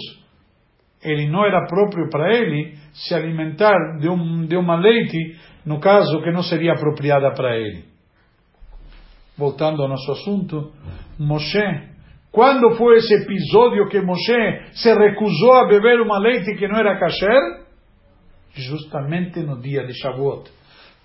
[1.01, 6.21] ele não era próprio para ele se alimentar de, um, de uma leite, no caso
[6.21, 7.85] que não seria apropriada para ele.
[9.37, 10.73] Voltando ao nosso assunto,
[11.17, 11.63] Moshe,
[12.29, 16.99] quando foi esse episódio que Moshe se recusou a beber uma leite que não era
[16.99, 17.61] kasher?
[18.53, 20.59] Justamente no dia de Shavuot.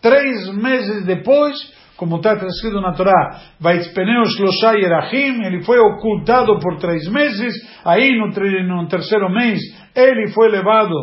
[0.07, 1.57] Três meses depois,
[1.97, 7.53] como está escrito na Torá, ele foi ocultado por três meses,
[7.85, 9.61] aí no, no terceiro mês
[9.97, 10.95] ele foi levado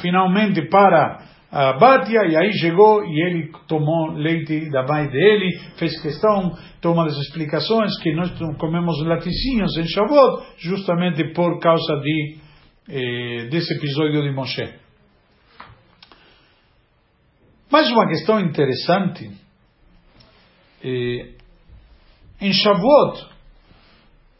[0.00, 6.00] finalmente para a Batia, e aí chegou e ele tomou leite da mãe dele, fez
[6.00, 12.36] questão, toma as explicações que nós comemos laticínios em Shavuot, justamente por causa de,
[12.90, 14.85] eh, desse episódio de Moshe.
[17.70, 19.28] Mais uma questão interessante
[22.40, 23.26] em Shavuot,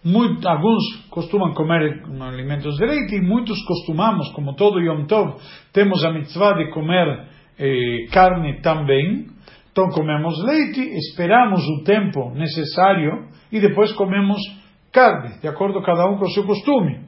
[0.04, 5.40] muito, alguns costumam comer alimentos de leite e muitos costumamos, como todo Yom Tov,
[5.72, 7.26] temos a mitzvah de comer
[7.58, 9.26] eh, carne também.
[9.72, 14.40] Então comemos leite, esperamos o tempo necessário e depois comemos
[14.92, 17.00] carne, de acordo cada um com o seu costume.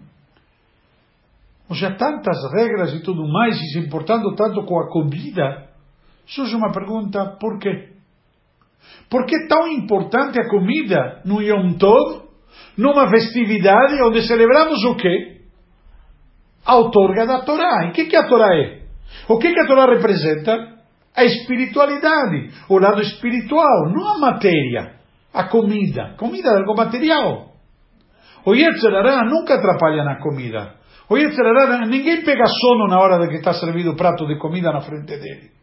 [1.69, 5.68] Ou seja, tantas regras e tudo mais, e se importando tanto com a comida,
[6.29, 7.89] surge uma pergunta: por quê?
[9.11, 12.23] Por que é tão importante a comida no Yom Tov,
[12.77, 15.41] numa festividade onde celebramos o quê?
[16.65, 17.87] A outorga da Torá.
[17.87, 18.83] E o que, que a Torá é?
[19.29, 20.77] O que, que a Torá representa?
[21.17, 24.95] A espiritualidade, o lado espiritual, não a matéria,
[25.33, 26.15] a comida.
[26.17, 27.49] Comida é algo material.
[28.45, 30.75] O Yetzirará nunca atrapalha na comida.
[31.09, 34.71] O Yetzirará, ninguém pega sono na hora de que está servido o prato de comida
[34.71, 35.58] na frente dele.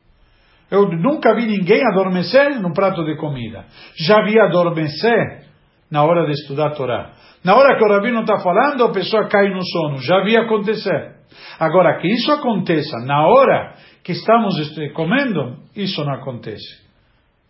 [0.69, 3.65] Eu nunca vi ninguém adormecer no prato de comida.
[3.97, 5.45] Já vi adormecer
[5.91, 7.11] na hora de estudar a Torá.
[7.43, 9.97] Na hora que o rabino está falando, a pessoa cai no sono.
[10.01, 11.15] Já vi acontecer.
[11.59, 14.55] Agora, que isso aconteça na hora que estamos
[14.93, 16.83] comendo, isso não acontece.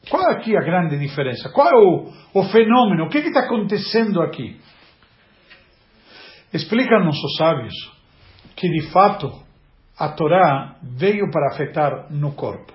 [0.09, 1.49] Qual é aqui a grande diferença?
[1.49, 3.05] Qual é o, o fenômeno?
[3.05, 4.59] O que está acontecendo aqui?
[6.53, 7.73] Explicam nossos sábios
[8.55, 9.31] que, de fato,
[9.97, 12.73] a Torá veio para afetar no corpo.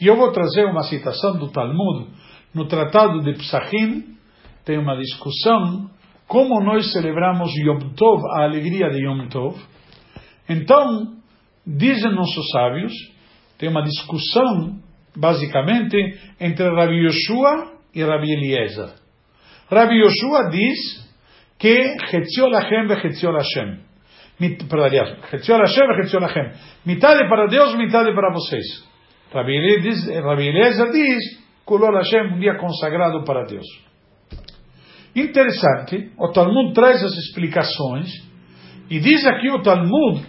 [0.00, 2.08] E eu vou trazer uma citação do Talmud,
[2.54, 4.16] no Tratado de Psachim,
[4.64, 5.90] tem uma discussão
[6.26, 9.58] como nós celebramos Yom Tov, a alegria de Yom Tov.
[10.48, 11.16] Então,
[11.66, 12.92] dizem nossos sábios,
[13.58, 14.78] tem uma discussão,
[15.16, 15.96] basicamente,
[16.38, 18.90] entre Rabi Yoshua e Rabi Eliezer.
[19.70, 21.08] Rabi Yoshua diz
[21.58, 21.76] que
[22.12, 23.80] Hetziol Lachem ve Hetziol Hashem.
[24.72, 26.52] Aliás, Hetziol Hashem ve Hetziol Lachem.
[26.86, 28.86] Metade para Deus, metade para vocês.
[29.32, 33.66] Rabi diz, Kulol Hashem, um dia consagrado para Deus.
[35.14, 38.08] Interessante, o Talmud traz as explicações,
[38.90, 40.24] e diz aqui o Talmud,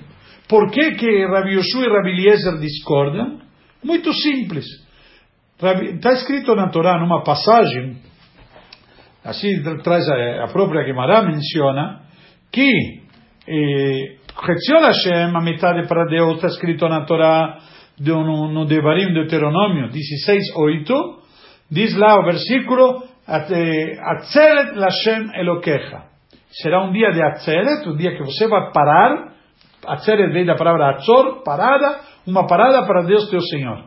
[0.49, 3.39] por que, que Rabi Yoshua e Rabi Eliezer discordam?
[3.83, 4.65] Muito simples.
[5.95, 7.97] Está escrito na Torá, numa passagem,
[9.23, 12.01] assim traz a, a própria Gemara, menciona,
[12.51, 12.71] que
[13.47, 14.17] eh,
[14.81, 17.59] Hashem, a metade para Deus, está escrito na Torá,
[17.99, 20.93] no, no Devarim, Deuteronômio 16, 8,
[21.71, 26.03] diz lá o versículo, Atzeret Lashem Elokecha.
[26.51, 29.33] Será um dia de Atzeret, um dia que você vai parar,
[29.85, 33.85] Atzeret vem da palavra Atzor, parada, uma parada para Deus teu Senhor.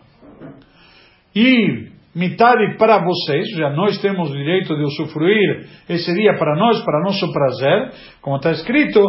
[1.35, 6.85] E metade para vocês, já nós temos o direito de usufruir esse dia para nós,
[6.85, 9.01] para nosso prazer, como está escrito,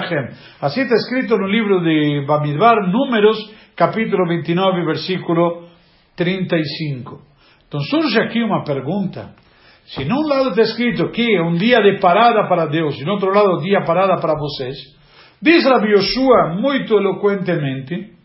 [0.00, 0.30] o.
[0.60, 3.36] Assim está escrito no livro de Bamidbar, Números,
[3.76, 5.68] capítulo 29, versículo
[6.16, 7.20] 35.
[7.68, 9.34] Então surge aqui uma pergunta.
[9.84, 13.12] Se num lado está escrito que é um dia de parada para Deus, e no
[13.12, 14.76] outro lado, dia parada para vocês,
[15.40, 18.17] diz Rabbi Yoshua muito eloquentemente,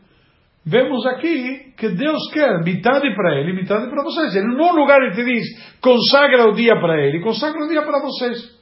[0.65, 4.35] vemos aqui que Deus quer metade para ele, metade para vocês.
[4.35, 8.01] Ele, num lugar ele te diz, consagra o dia para ele, consagra o dia para
[8.01, 8.53] vocês.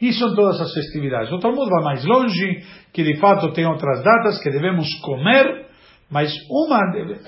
[0.00, 1.32] E são todas as festividades.
[1.32, 5.66] O Talmud vai mais longe, que de fato tem outras datas que devemos comer,
[6.10, 6.78] mas uma,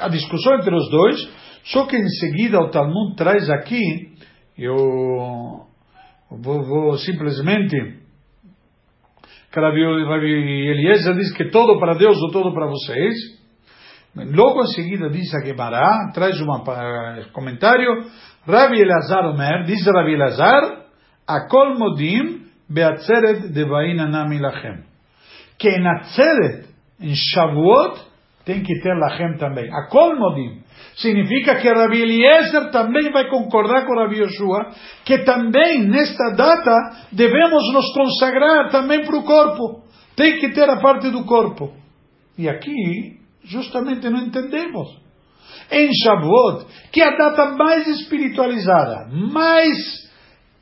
[0.00, 1.28] a discussão entre os dois,
[1.64, 4.12] só que em seguida o Talmud traz aqui,
[4.58, 4.74] eu
[6.30, 8.03] vou, vou simplesmente
[9.54, 13.14] que Rabi Eliezer diz que todo para Deus ou todo para vocês.
[14.16, 16.46] Logo em seguida diz a Gemara, traz um
[17.32, 18.04] comentário,
[18.44, 20.86] Rabi Elazar Omer, diz Rabi Elazar,
[21.26, 24.82] Akol Modim Beatzeret Devain Anami Lachem.
[25.56, 26.66] Que em Atzeret,
[27.00, 28.00] em Shavuot,
[28.44, 29.68] tem que ter Lachem também.
[29.72, 30.62] Akol Modim
[30.96, 34.70] significa que Rabi Eliezer também vai concordar com Rabi Yoshua,
[35.04, 36.72] que também nesta data
[37.10, 39.82] devemos nos consagrar também para o corpo.
[40.14, 41.72] Tem que ter a parte do corpo.
[42.38, 45.02] E aqui, justamente, não entendemos.
[45.70, 50.04] Em Shavuot, que é a data mais espiritualizada, mais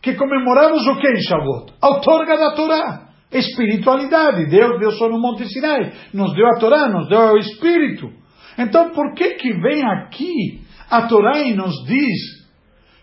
[0.01, 1.75] que comemoramos o que em Shavuot?
[1.81, 3.12] A outorga da Torá.
[3.33, 4.47] Espiritualidade.
[4.47, 5.93] Deus deu no Monte Sinai.
[6.13, 8.11] Nos deu a Torá, nos deu o Espírito.
[8.59, 12.43] Então, por que que vem aqui a Torá e nos diz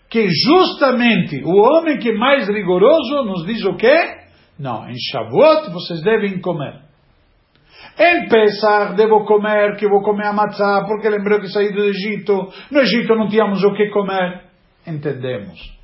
[0.08, 3.96] que justamente o homem que é mais rigoroso nos diz o quê?
[4.58, 6.80] Não, em Shavuot vocês devem comer.
[7.98, 12.52] Em Pesach devo comer, que vou comer a matzá, porque lembrei que saí do Egito.
[12.70, 14.44] No Egito não tínhamos o que comer.
[14.86, 15.79] Entendemos.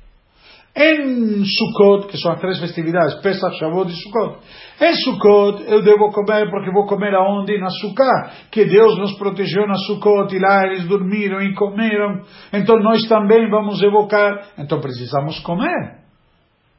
[0.79, 4.37] Em Sukkot, que são as três festividades, Pesach, Shavuot e Sukkot.
[4.79, 7.57] Em Sukkot eu devo comer porque vou comer aonde?
[7.57, 12.21] Na Sukkah, que Deus nos protegeu na Sukkot e lá eles dormiram e comeram.
[12.53, 14.49] Então nós também vamos evocar.
[14.55, 15.97] Então precisamos comer.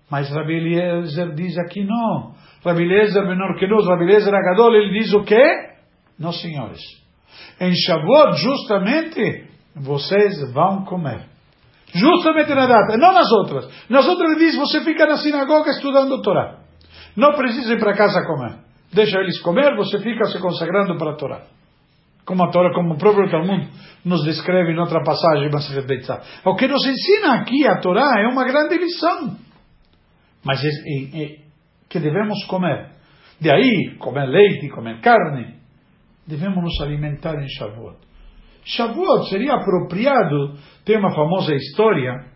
[0.08, 2.34] Mas Rabi Eliezer diz aqui não.
[2.64, 5.42] Rabi Eliezer menor que nós, Rabi Eliezer Agadol, ele diz o quê?
[6.16, 6.80] Não, senhores.
[7.60, 11.37] Em Shavuot, justamente, vocês vão comer.
[11.94, 13.88] Justamente na data, não nas outras.
[13.88, 16.58] Nas outras ele diz, você fica na sinagoga estudando Torá.
[17.16, 18.58] Não precisa ir para casa comer.
[18.92, 21.42] Deixa eles comer, você fica se consagrando para a Torá.
[22.24, 23.68] Como a Torá, como o próprio Talmud
[24.04, 25.50] nos descreve em outra passagem,
[26.44, 29.36] O que nos ensina aqui a Torá é uma grande lição.
[30.44, 31.36] Mas é, é, é,
[31.88, 32.90] que devemos comer.
[33.40, 35.56] De aí, comer leite, comer carne.
[36.26, 38.07] Devemos nos alimentar em Shavuot.
[38.64, 42.26] Shavuot seria apropriado, tem uma famosa história,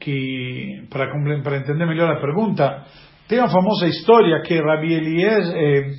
[0.00, 1.06] que, para,
[1.42, 2.84] para entender melhor a pergunta,
[3.28, 5.90] tem uma famosa história que Rabi Eliezer, eh,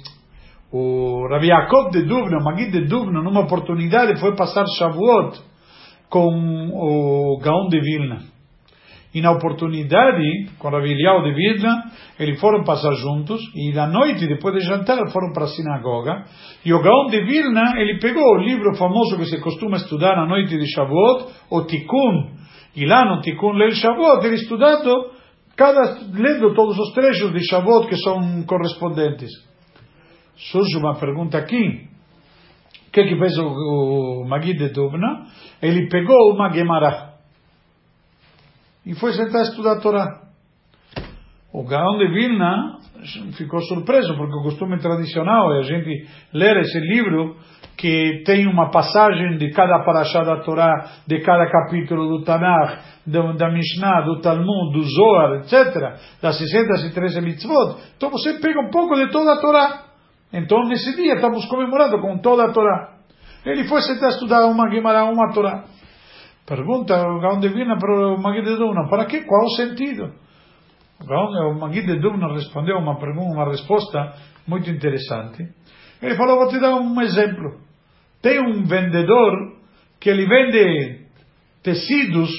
[0.71, 5.39] o Rabi Yaakov de Dubno, Magid de Dubno, numa oportunidade foi passar Shavuot
[6.09, 8.34] com o Gaon de Vilna.
[9.15, 11.85] E na oportunidade, com Rabi Eliyahu de Vilna,
[12.19, 16.25] eles foram passar juntos, e na noite, depois de jantar, foram para a sinagoga,
[16.65, 20.27] e o Gaon de Vilna, ele pegou o livro famoso que se costuma estudar na
[20.27, 22.31] noite de Shavuot, o Tikkun,
[22.75, 25.11] e lá no Tikkun Leil Shavuot, ele estudado,
[25.55, 29.31] cada, lendo todos os trechos de Shavuot que são correspondentes.
[30.35, 31.87] Surge uma pergunta aqui,
[32.89, 35.25] o que, que fez o, o Magid de Dubna?
[35.61, 37.14] Ele pegou uma Gemara,
[38.85, 40.21] e foi sentar a estudar a Torá.
[41.53, 42.79] O Gaon de Vilna
[43.37, 47.37] ficou surpreso, porque o costume tradicional é a gente ler esse livro
[47.77, 53.49] que tem uma passagem de cada parashá da Torá, de cada capítulo do Tanakh, da
[53.49, 57.77] Mishnah, do Talmud, do Zohar, etc., das 613 mitzvot.
[57.95, 59.83] Então você pega um pouco de toda a Torá.
[60.33, 62.95] Então nesse dia estamos comemorando com toda a Torá.
[63.45, 65.65] Ele foi sentar a estudar uma Gemara, uma Torá.
[66.45, 69.21] Pergunta o Gaon de Vilna para o Magid de Dubna, para que?
[69.21, 70.13] Qual o sentido?
[71.01, 74.13] O, Gaon, o Magid de Dubna respondeu uma, pergunta, uma resposta
[74.47, 75.43] muito interessante.
[76.01, 77.59] Ele falou, vou te dar um exemplo.
[78.21, 79.55] Tem um vendedor
[79.99, 81.05] que ele vende
[81.63, 82.29] tecidos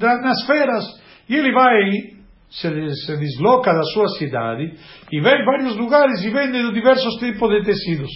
[0.00, 0.84] nas feiras
[1.28, 2.18] e ele vai
[2.48, 4.72] se, se, desloca da sua cidade
[5.12, 8.10] e vai em vários lugares e vende diversos tipos de tecidos.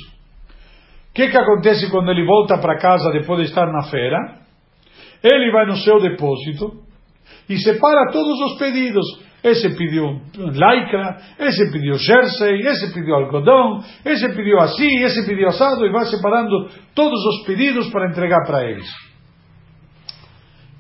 [1.11, 4.42] O que, que acontece quando ele volta para casa depois de estar na feira?
[5.23, 6.83] Ele vai no seu depósito
[7.49, 9.05] e separa todos os pedidos.
[9.43, 15.85] esse pediu lycra, esse pediu jersey, esse pediu algodão, esse pediu assim, esse pediu assado,
[15.85, 18.87] e vai separando todos os pedidos para entregar para eles.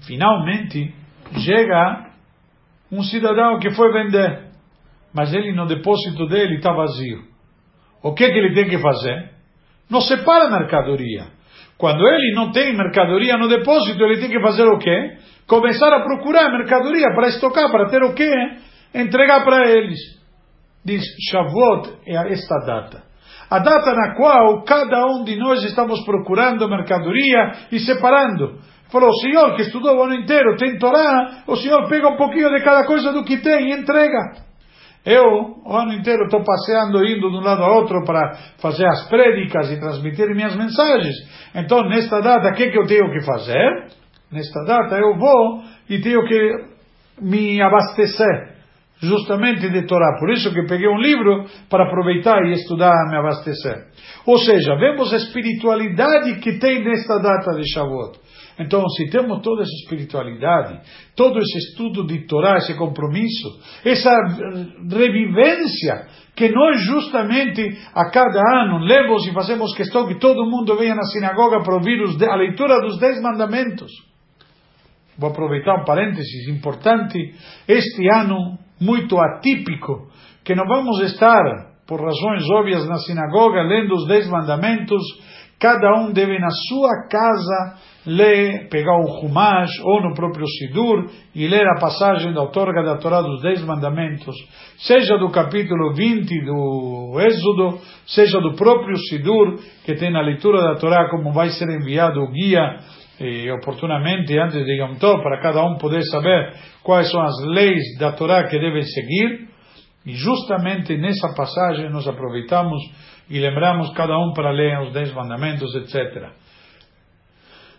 [0.06, 0.94] Finalmente,
[1.44, 2.12] chega
[2.90, 4.50] um cidadão que foi vender,
[5.12, 7.24] mas ele no depósito dele está vazio.
[8.02, 9.32] O que, que ele tem que fazer?
[9.88, 11.26] Não separa a mercadoria.
[11.78, 15.16] Quando ele não tem mercadoria no depósito, ele tem que fazer o quê?
[15.46, 18.30] Começar a procurar mercadoria para estocar, para ter o quê?
[18.94, 19.98] Entregar para eles.
[20.84, 23.02] Diz, Shavuot é esta data.
[23.50, 28.58] A data na qual cada um de nós estamos procurando mercadoria e separando.
[28.90, 32.50] Falou, o senhor que estudou o ano inteiro tem Torá, o senhor pega um pouquinho
[32.50, 34.51] de cada coisa do que tem e entrega.
[35.04, 39.08] Eu, o ano inteiro, estou passeando, indo de um lado ao outro para fazer as
[39.08, 41.16] prédicas e transmitir minhas mensagens.
[41.54, 43.88] Então, nesta data, o que, que eu tenho que fazer?
[44.30, 46.72] Nesta data, eu vou e tenho que
[47.20, 48.52] me abastecer,
[49.00, 50.18] justamente de Torá.
[50.20, 53.86] Por isso que peguei um livro para aproveitar e estudar, me abastecer.
[54.24, 58.18] Ou seja, vemos a espiritualidade que tem nesta data de Shavuot.
[58.58, 60.80] Então, se temos toda essa espiritualidade,
[61.16, 63.48] todo esse estudo de Torá, esse compromisso,
[63.84, 64.10] essa
[64.90, 67.62] revivência, que nós justamente
[67.94, 72.00] a cada ano lemos e fazemos questão que todo mundo venha na sinagoga para ouvir
[72.28, 73.90] a leitura dos Dez Mandamentos.
[75.18, 77.34] Vou aproveitar um parênteses importante.
[77.68, 80.10] Este ano, muito atípico,
[80.44, 81.42] que não vamos estar,
[81.86, 85.02] por razões óbvias, na sinagoga lendo os Dez Mandamentos,
[85.62, 91.46] cada um deve na sua casa ler, pegar o Humash ou no próprio Sidur e
[91.46, 94.34] ler a passagem da outorga da Torá dos Dez Mandamentos,
[94.76, 100.74] seja do capítulo 20 do Êxodo, seja do próprio Sidur, que tem na leitura da
[100.80, 102.80] Torá como vai ser enviado o guia
[103.20, 107.84] e, oportunamente antes de Yom Tov, para cada um poder saber quais são as leis
[108.00, 109.52] da Torá que devem seguir.
[110.04, 112.82] E justamente nessa passagem nós aproveitamos
[113.32, 116.32] e lembramos cada um para ler os Dez Mandamentos, etc.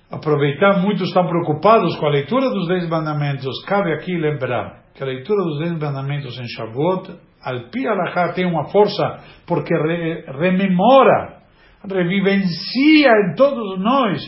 [0.09, 3.63] Aproveitar, muitos estão preocupados com a leitura dos Dez Mandamentos.
[3.67, 7.11] Cabe aqui lembrar que a leitura dos Dez Mandamentos em Shavuot,
[7.43, 7.83] al pi
[8.33, 11.37] tem uma força porque re, rememora,
[11.87, 14.23] revivencia em todos nós,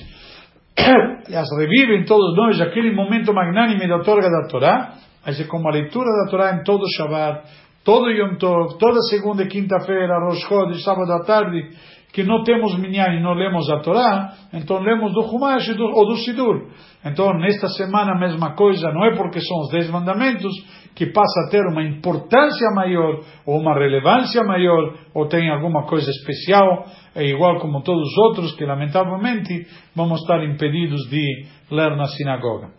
[1.28, 4.94] as revive em todos nós aquele momento magnânime da outorga da Torá,
[5.26, 7.50] é como a leitura da Torá em todo Shabbat,
[7.86, 11.70] todo Yom Tov, toda segunda e quinta-feira, Rosh Chodesh, sábado à tarde,
[12.12, 16.08] que não temos minyan e não lemos a Torá, então lemos do Humash do, ou
[16.08, 16.70] do Sidur.
[17.06, 20.52] Então, nesta semana, a mesma coisa, não é porque são os dez mandamentos
[20.96, 26.10] que passa a ter uma importância maior, ou uma relevância maior, ou tem alguma coisa
[26.10, 32.06] especial, é igual como todos os outros, que lamentavelmente vamos estar impedidos de ler na
[32.06, 32.70] sinagoga.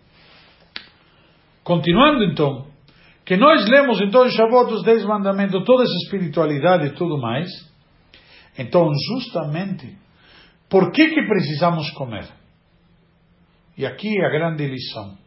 [1.62, 2.64] Continuando então,
[3.26, 7.48] que nós lemos então em Shavuot os dez mandamentos, toda essa espiritualidade e tudo mais,
[8.56, 9.98] então justamente,
[10.70, 12.28] por que que precisamos comer?
[13.76, 15.18] E aqui é a grande lição.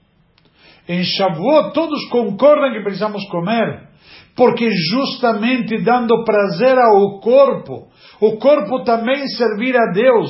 [0.87, 3.89] Em Shavuot todos concordam que precisamos comer,
[4.33, 7.89] porque justamente dando prazer ao corpo,
[8.21, 10.29] o corpo também servir a Deus,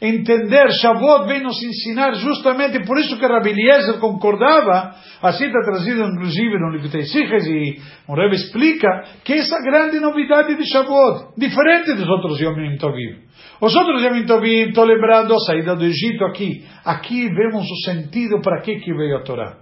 [0.00, 6.04] entender, Shavuot vem nos ensinar justamente por isso que Rabi Eliezer concordava, assim está trazido
[6.04, 8.88] inclusive no livro Teixiches e o Rebbe explica
[9.24, 13.18] que essa grande novidade de Shavuot, diferente dos outros Yomim Tovim.
[13.60, 18.40] Os outros Yomim Tovim, estou lembrando a saída do Egito aqui, aqui vemos o sentido
[18.40, 19.58] para que, que veio a Torá.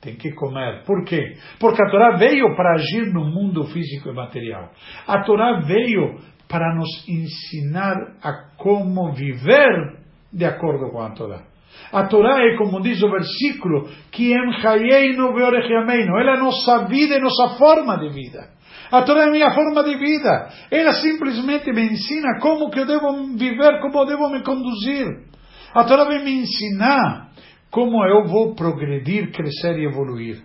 [0.00, 0.84] Tem que comer.
[0.84, 1.34] Por quê?
[1.58, 4.70] Porque a Torá veio para agir no mundo físico e material.
[5.06, 9.98] A Torá veio para nos ensinar a como viver
[10.32, 11.42] de acordo com a Torá.
[11.92, 17.98] A Torá é, como diz o versículo, que ela é nossa vida e nossa forma
[17.98, 18.56] de vida.
[18.90, 20.48] A Torá é minha forma de vida.
[20.70, 25.06] Ela simplesmente me ensina como que eu devo viver, como eu devo me conduzir.
[25.74, 27.30] A Torá vem me ensinar
[27.70, 30.42] como eu vou progredir, crescer e evoluir.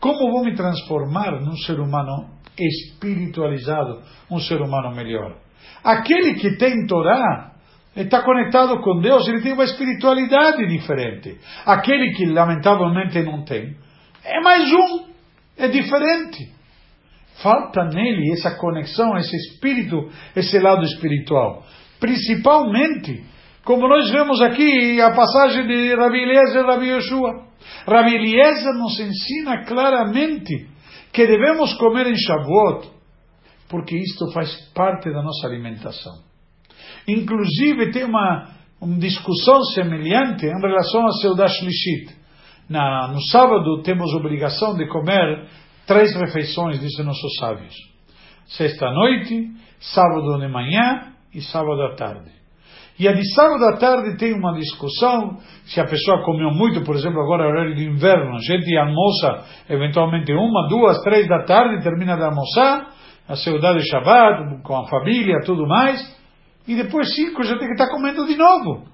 [0.00, 5.36] Como vou me transformar num ser humano espiritualizado, um ser humano melhor.
[5.82, 7.52] Aquele que tem Torá
[7.96, 11.38] está conectado com Deus, ele tem uma espiritualidade diferente.
[11.66, 13.76] Aquele que lamentavelmente não tem,
[14.24, 15.06] é mais um,
[15.58, 16.52] é diferente.
[17.42, 21.64] Falta nele essa conexão, esse espírito, esse lado espiritual.
[21.98, 23.24] Principalmente,
[23.64, 27.46] como nós vemos aqui a passagem de Rabi Eliezer e Rabi Yeshua.
[27.86, 30.71] Rabi Eliezer nos ensina claramente
[31.12, 32.88] que devemos comer em Shavuot,
[33.68, 36.22] porque isto faz parte da nossa alimentação.
[37.06, 38.50] Inclusive tem uma,
[38.80, 42.14] uma discussão semelhante em relação a Seudah Shlishit.
[42.68, 45.48] Na, no sábado temos obrigação de comer
[45.86, 47.74] três refeições, dizem nossos sábios.
[48.46, 49.50] Sexta-noite,
[49.80, 52.41] sábado de manhã e sábado à tarde.
[52.98, 57.20] E a sábado à tarde tem uma discussão, se a pessoa comeu muito, por exemplo,
[57.20, 62.16] agora é horário de inverno, a gente almoça eventualmente uma, duas, três da tarde, termina
[62.16, 62.92] de almoçar,
[63.28, 66.00] a saudade de Shabbat, com a família, tudo mais,
[66.68, 68.84] e depois cinco já tem que estar comendo de novo.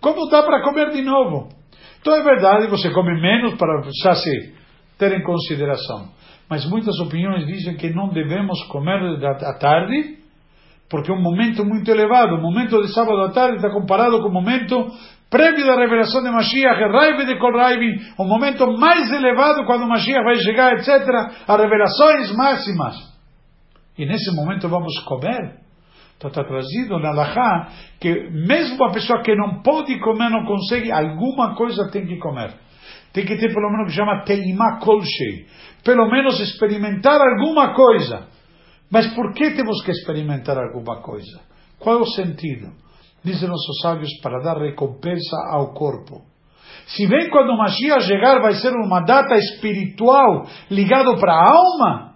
[0.00, 1.48] Como dá para comer de novo?
[2.00, 4.54] Então é verdade, você come menos para já se
[4.98, 6.10] ter em consideração.
[6.48, 10.18] Mas muitas opiniões dizem que não devemos comer à tarde,
[10.88, 12.36] porque é um momento muito elevado.
[12.36, 14.86] O momento de sábado à tarde está comparado com o momento
[15.28, 20.36] prévio da revelação de Mashiach, Raive de Kolraivin, o momento mais elevado quando Mashiach vai
[20.36, 20.88] chegar, etc.
[21.46, 23.16] As revelações máximas.
[23.98, 25.66] E nesse momento vamos comer.
[26.16, 27.68] Então está trazido na Lachá
[28.00, 32.54] que mesmo a pessoa que não pode comer, não consegue, alguma coisa tem que comer.
[33.12, 35.46] Tem que ter pelo menos o que chama Teimá Kolshei.
[35.84, 38.28] Pelo menos experimentar alguma coisa.
[38.90, 41.40] Mas por que temos que experimentar alguma coisa?
[41.78, 42.72] Qual é o sentido?
[43.24, 46.22] Dizem nossos sábios para dar recompensa ao corpo.
[46.86, 52.14] Se bem quando o Mashiach chegar vai ser uma data espiritual ligado para a alma,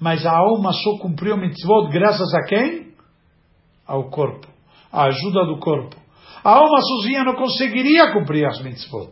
[0.00, 2.92] mas a alma só cumpriu mitzvot graças a quem?
[3.86, 4.46] Ao corpo,
[4.92, 5.96] a ajuda do corpo.
[6.44, 9.10] A alma sozinha não conseguiria cumprir as mitzvot.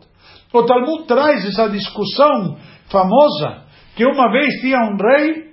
[0.53, 2.57] O Talmud traz essa discussão
[2.89, 3.65] famosa
[3.95, 5.50] que uma vez tinha um rei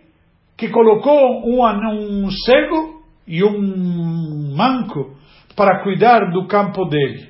[0.58, 5.16] que colocou um, um cego e um manco
[5.54, 7.28] para cuidar do campo dele.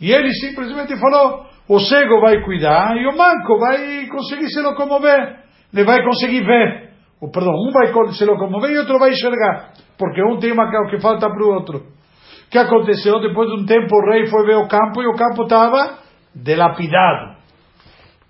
[0.00, 5.40] E ele simplesmente falou: o cego vai cuidar e o manco vai conseguir se locomover,
[5.74, 6.92] ele vai conseguir ver.
[7.20, 11.00] Ou, perdão, um vai se locomover e outro vai enxergar, porque um tem uma que
[11.00, 11.78] falta para o outro.
[11.78, 13.20] O que aconteceu?
[13.20, 15.98] Depois de um tempo o rei foi ver o campo e o campo estava
[16.34, 17.36] delapidado.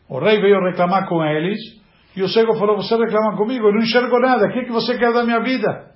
[0.08, 1.81] O rei veio reclamar com eles
[2.14, 3.66] e o cego falou: Você reclama comigo?
[3.66, 4.46] Eu não enxergo nada.
[4.46, 5.92] O que, é que você quer da minha vida?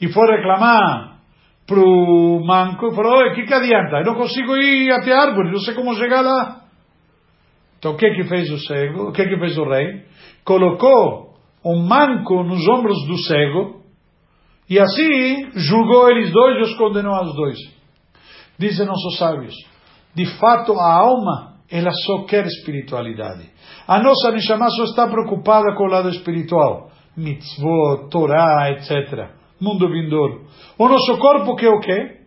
[0.00, 1.20] E foi reclamar
[1.66, 3.98] para o manco e falou: O que, que adianta?
[3.98, 6.62] Eu não consigo ir até a árvore, não sei como chegar lá.
[7.78, 9.08] Então o que que fez o cego?
[9.08, 10.04] O que que fez o rei?
[10.44, 13.80] Colocou um manco nos ombros do cego
[14.68, 17.58] e assim julgou eles dois e os condenou aos dois.
[18.58, 19.54] Dizem nossos sábios:
[20.14, 23.48] de fato a alma ela só quer espiritualidade.
[23.86, 26.90] A nossa Neshama só está preocupada com o lado espiritual.
[27.16, 29.30] Mitzvot, Torá, etc.
[29.60, 30.46] Mundo vindouro.
[30.78, 32.20] O nosso corpo quer o quê?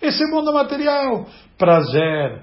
[0.00, 1.26] Esse mundo material.
[1.56, 2.42] Prazer,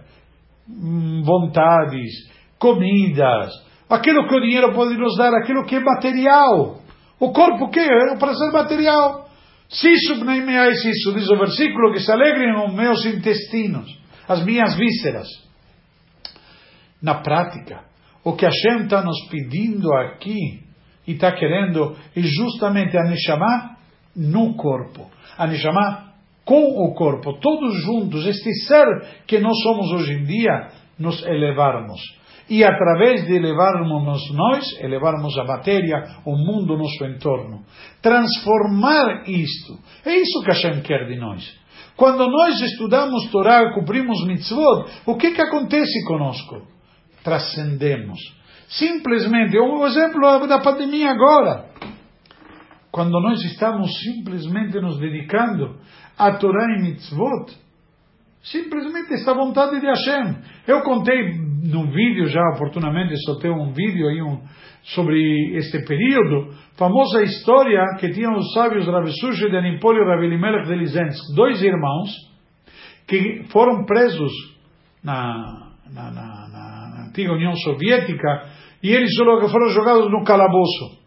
[0.70, 2.12] hum, vontades,
[2.58, 3.52] comidas.
[3.90, 6.78] Aquilo que o dinheiro pode nos dar, aquilo que é material.
[7.20, 9.28] O corpo quer é o prazer material.
[9.68, 13.88] Sisu bnei sisu, diz o versículo, que se alegrem os meus intestinos,
[14.28, 15.28] as minhas vísceras.
[17.02, 17.84] Na prática,
[18.24, 20.64] o que Hashem está nos pedindo aqui
[21.08, 23.78] e está querendo é justamente a Neshama
[24.16, 25.10] no corpo.
[25.38, 26.10] A Neshama
[26.46, 28.86] com o corpo, todos juntos, este ser
[29.28, 32.00] que nós somos hoje em dia, nos elevarmos.
[32.50, 37.64] E através de elevarmos nós, elevarmos a matéria, o mundo, nosso entorno.
[38.02, 39.78] Transformar isto.
[40.04, 41.44] É isso que Hashem quer de nós.
[41.96, 46.64] Quando nós estudamos Torá, cumprimos mitzvot, o que, que acontece conosco?
[47.24, 48.40] Transcendemos
[48.70, 51.66] Simplesmente, um exemplo da pandemia agora.
[52.92, 55.76] Quando nós estamos simplesmente nos dedicando
[56.16, 57.52] a Torá e Mitzvot,
[58.44, 60.36] simplesmente esta vontade de Hashem.
[60.68, 64.40] Eu contei num vídeo já oportunamente, soltei um vídeo aí um,
[64.84, 70.68] sobre este período, famosa história que tinham os sábios Rav Sushi de Animpol e Rav
[70.68, 72.10] de Lizensk, dois irmãos
[73.08, 74.32] que foram presos
[75.04, 76.69] na, na, na, na
[77.20, 78.46] antiga União Soviética
[78.82, 81.00] e eles foram jogados no calabouço.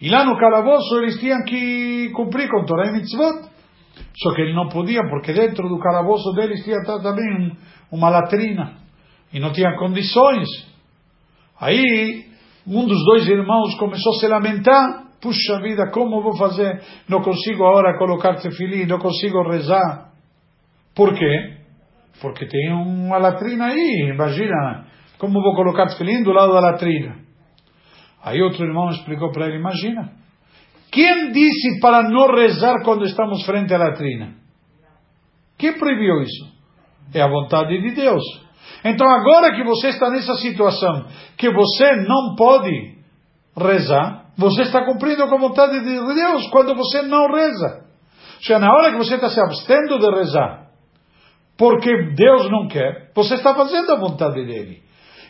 [0.00, 3.48] E lá no calabouço eles tinham que cumprir com Torah e Mitzvot.
[4.16, 8.76] Só que eles não podiam, porque dentro do calabouço deles tinha também um, uma latrina.
[9.32, 10.48] E não tinha condições.
[11.60, 12.26] Aí,
[12.66, 15.08] um dos dois irmãos começou a se lamentar.
[15.20, 16.80] Puxa vida, como vou fazer?
[17.08, 20.12] Não consigo agora colocar tefilim, não consigo rezar.
[20.94, 21.56] Por quê?
[22.20, 24.87] Porque tem uma latrina aí, imagina.
[25.18, 27.16] Como vou colocar tefilim do lado da latrina?
[28.22, 30.12] Aí outro irmão explicou para ele, imagina.
[30.90, 34.34] Quem disse para não rezar quando estamos frente à latrina?
[35.58, 36.58] Quem proibiu isso?
[37.12, 38.22] É a vontade de Deus.
[38.84, 41.06] Então agora que você está nessa situação,
[41.36, 42.98] que você não pode
[43.56, 47.88] rezar, você está cumprindo com a vontade de Deus quando você não reza.
[48.36, 50.68] Ou seja, na hora que você está se abstendo de rezar,
[51.56, 54.80] porque Deus não quer, você está fazendo a vontade dele.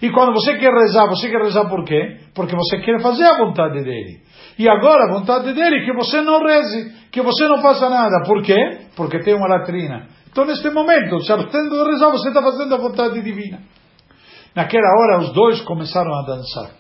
[0.01, 2.19] E quando você quer rezar, você quer rezar por quê?
[2.35, 4.21] Porque você quer fazer a vontade dele.
[4.59, 8.25] E agora a vontade dele é que você não reze, que você não faça nada.
[8.27, 8.87] Por quê?
[8.97, 10.09] Porque tem uma latrina.
[10.31, 13.61] Então, neste momento, se tendo de rezar, você está fazendo a vontade divina.
[14.55, 16.71] Naquela hora, os dois começaram a dançar.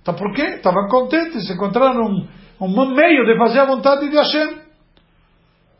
[0.00, 0.42] Então, por quê?
[0.56, 2.28] Estavam contentes, encontraram um,
[2.60, 4.60] um meio de fazer a vontade de Hashem.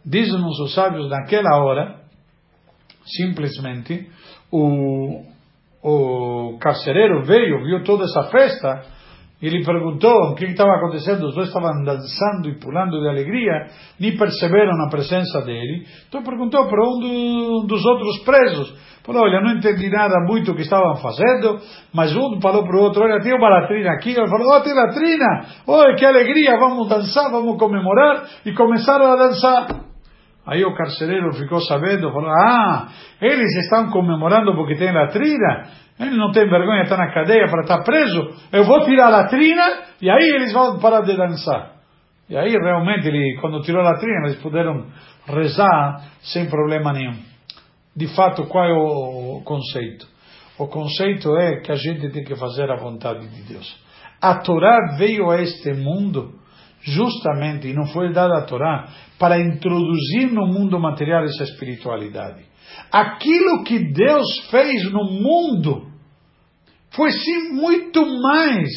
[0.05, 2.01] Dizem-nos os sábios, naquela hora,
[3.05, 4.09] simplesmente,
[4.51, 5.25] o,
[5.83, 8.83] o carcereiro veio, viu toda essa festa,
[9.43, 11.27] e lhe perguntou o que estava acontecendo.
[11.27, 13.67] Os dois estavam dançando e pulando de alegria,
[13.99, 15.85] nem perceberam a presença dele.
[16.09, 18.93] Então perguntou para um do, dos outros presos.
[19.05, 21.59] Falou: Olha, não entendi nada muito o que estavam fazendo,
[21.93, 24.11] mas um falou para o outro: Olha, tem uma latrina aqui.
[24.11, 25.45] Ele falou: Oh, tem latrina!
[25.67, 26.57] Oi, que alegria!
[26.57, 28.25] Vamos dançar, vamos comemorar.
[28.47, 29.92] E começaram a dançar.
[30.47, 32.89] Aí o carcereiro ficou sabendo, falou: Ah,
[33.21, 35.69] eles estão comemorando porque tem latrina.
[36.01, 38.31] Ele não tem vergonha, está na cadeia para estar preso.
[38.51, 39.63] Eu vou tirar a latrina
[40.01, 41.73] e aí eles vão parar de dançar.
[42.29, 44.87] E aí realmente, ele, quando tirou a latrina, eles puderam
[45.27, 47.19] rezar sem problema nenhum.
[47.95, 50.07] De fato, qual é o conceito?
[50.59, 53.81] O conceito é que a gente tem que fazer a vontade de Deus.
[54.21, 56.33] A Torá veio a este mundo
[56.83, 62.45] justamente, e não foi dada a Torá, para introduzir no mundo material essa espiritualidade.
[62.91, 65.87] Aquilo que Deus fez no mundo
[66.91, 68.69] foi sim muito mais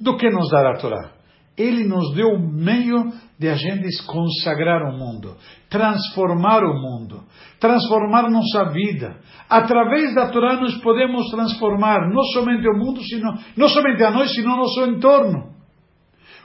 [0.00, 1.12] do que nos dar a Torá.
[1.56, 5.36] Ele nos deu o meio de a gente consagrar o mundo,
[5.68, 7.24] transformar o mundo,
[7.58, 9.16] transformar nossa vida.
[9.50, 14.32] Através da Torá nós podemos transformar não somente o mundo, sino, não somente a nós,
[14.32, 15.57] sino nosso entorno.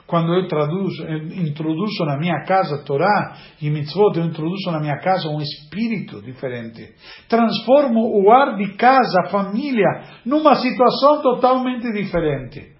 [0.06, 1.02] Quando eu traduzo,
[1.34, 6.94] introduzo na minha casa Torá e mitzvot, eu introduzo na minha casa um espírito diferente.
[7.28, 9.88] Transformo o ar de casa, a família,
[10.26, 12.74] numa situação totalmente diferente.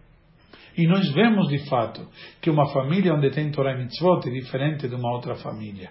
[0.76, 2.06] E nós vemos de fato
[2.42, 5.90] que uma família onde tem Torá e mitzvot é diferente de uma outra família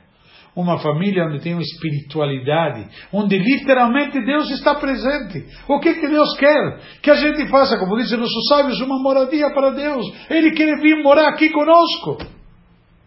[0.56, 5.46] uma família onde tem uma espiritualidade, onde literalmente Deus está presente.
[5.68, 6.80] O que, que Deus quer?
[7.02, 10.06] Que a gente faça, como dizem nossos sábios, uma moradia para Deus.
[10.30, 12.18] Ele quer vir morar aqui conosco.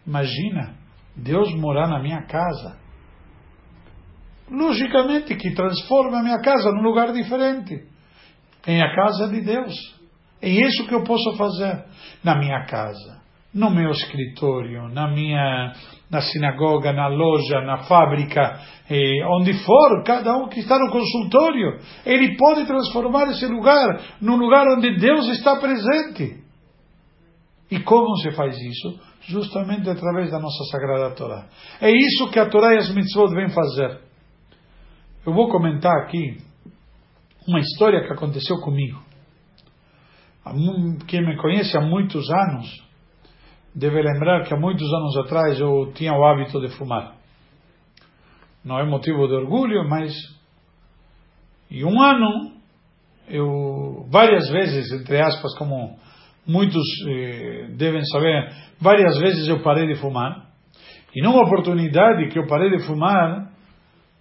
[0.07, 0.74] Imagina,
[1.16, 2.78] Deus morar na minha casa.
[4.51, 7.74] Logicamente que transforma a minha casa num lugar diferente.
[8.66, 9.74] Em a casa de Deus.
[10.42, 11.84] É isso que eu posso fazer
[12.22, 13.16] na minha casa,
[13.57, 15.72] no meu escritório, na minha
[16.11, 18.61] na sinagoga, na loja, na fábrica,
[19.28, 24.66] onde for, cada um que está no consultório, ele pode transformar esse lugar num lugar
[24.68, 26.44] onde Deus está presente.
[27.70, 29.00] E como se faz isso?
[29.22, 31.46] Justamente através da nossa Sagrada Torá.
[31.80, 33.98] É isso que a Torá e as mitzvot vêm fazer.
[35.26, 36.36] Eu vou comentar aqui
[37.48, 39.02] uma história que aconteceu comigo.
[41.09, 42.86] Quem me conhece há muitos anos
[43.77, 47.14] deve lembrar que há muitos anos atrás eu tinha o hábito de fumar.
[48.64, 50.14] Não é motivo de orgulho, mas
[51.70, 52.53] em um ano
[53.29, 55.99] eu várias vezes, entre aspas, como
[56.47, 58.51] muitos eh, devem saber,
[58.81, 60.47] várias vezes eu parei de fumar.
[61.14, 63.51] E numa oportunidade que eu parei de fumar,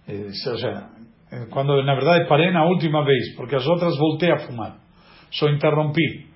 [0.06, 0.90] eh, seja,
[1.32, 4.76] eh, quando na verdade parei na última vez, porque as outras voltei a fumar,
[5.30, 6.26] só interrompi.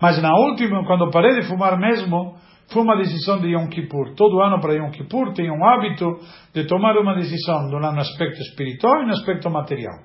[0.00, 2.36] Mas na última, quando parei de fumar mesmo,
[2.68, 4.14] foi uma decisão de Yom Kippur.
[4.14, 6.18] Todo ano para Yom Kippur tem um hábito
[6.52, 10.00] de tomar uma decisão no aspecto espiritual e no aspecto material.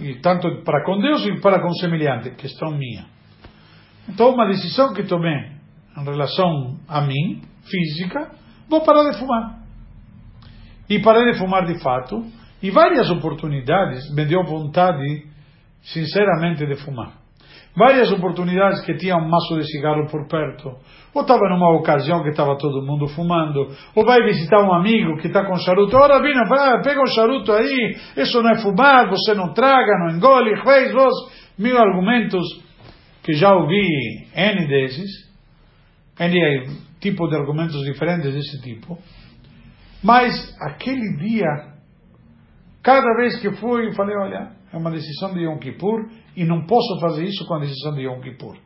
[0.00, 3.06] E tanto para com Deus e para com semelhante, questão minha.
[4.08, 5.52] Então, uma decisão que tomei
[5.96, 8.30] em relação a mim, física,
[8.68, 9.58] vou parar de fumar.
[10.88, 12.24] E parei de fumar de fato,
[12.62, 15.26] e várias oportunidades me deu vontade,
[15.82, 17.27] sinceramente, de fumar
[17.76, 20.76] várias oportunidades que tinha um maço de cigarro por perto,
[21.14, 25.28] ou estava numa ocasião que estava todo mundo fumando, ou vai visitar um amigo que
[25.28, 26.44] está com charuto, ora vina,
[26.82, 31.38] pega o charuto aí, isso não é fumar, você não traga, não engole, fez vos.
[31.58, 32.46] Mil argumentos
[33.22, 33.84] que já ouvi
[34.34, 35.10] N desses,
[36.18, 38.98] N tipo de argumentos diferentes desse tipo,
[40.02, 41.46] mas aquele dia,
[42.82, 47.00] cada vez que fui, falei, olha, é uma decisão de Yom Kippur, e não posso
[47.00, 48.56] fazer isso com a decisão de Yom Kippur.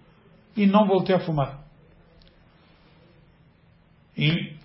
[0.57, 1.63] E não voltei a fumar.
[4.17, 4.57] E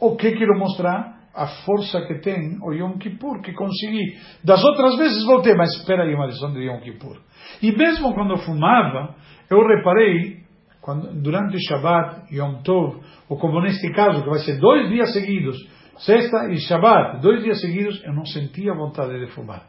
[0.00, 1.20] o que quero mostrar?
[1.32, 4.18] A força que tem o Yom Kippur, que consegui.
[4.42, 7.18] Das outras vezes voltei, mas espera aí uma decisão de Yom Kippur.
[7.62, 9.14] E mesmo quando eu fumava,
[9.48, 10.40] eu reparei,
[10.80, 15.56] quando, durante Shabbat, Yom Tov, ou como neste caso, que vai ser dois dias seguidos,
[15.98, 19.68] sexta e Shabbat, dois dias seguidos, eu não sentia vontade de fumar.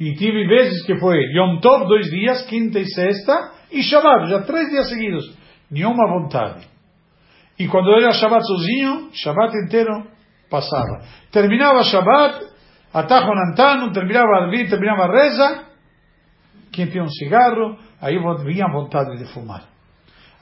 [0.00, 4.42] E tive vezes que foi Yom Tov, dois dias, quinta e sexta, e Shabbat, já
[4.42, 5.36] três dias seguidos.
[5.70, 6.66] Nenhuma vontade.
[7.58, 10.06] E quando era Shabbat sozinho, Shabbat inteiro
[10.50, 11.02] passava.
[11.30, 12.46] Terminava Shabbat,
[12.92, 15.64] atajo nantano, terminava a terminava a reza,
[16.72, 19.64] quem tinha um cigarro, aí vinha vontade de fumar.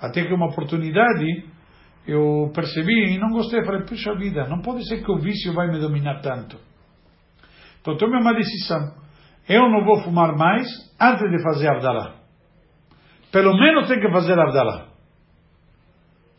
[0.00, 1.44] Até que uma oportunidade
[2.06, 5.68] eu percebi e não gostei, falei, puxa vida, não pode ser que o vício vai
[5.68, 6.58] me dominar tanto.
[7.80, 9.01] Então tomei uma decisão.
[9.48, 10.66] Eu não vou fumar mais
[11.00, 12.14] antes de fazer Abdalá.
[13.30, 14.88] Pelo menos tem que fazer Abdalá.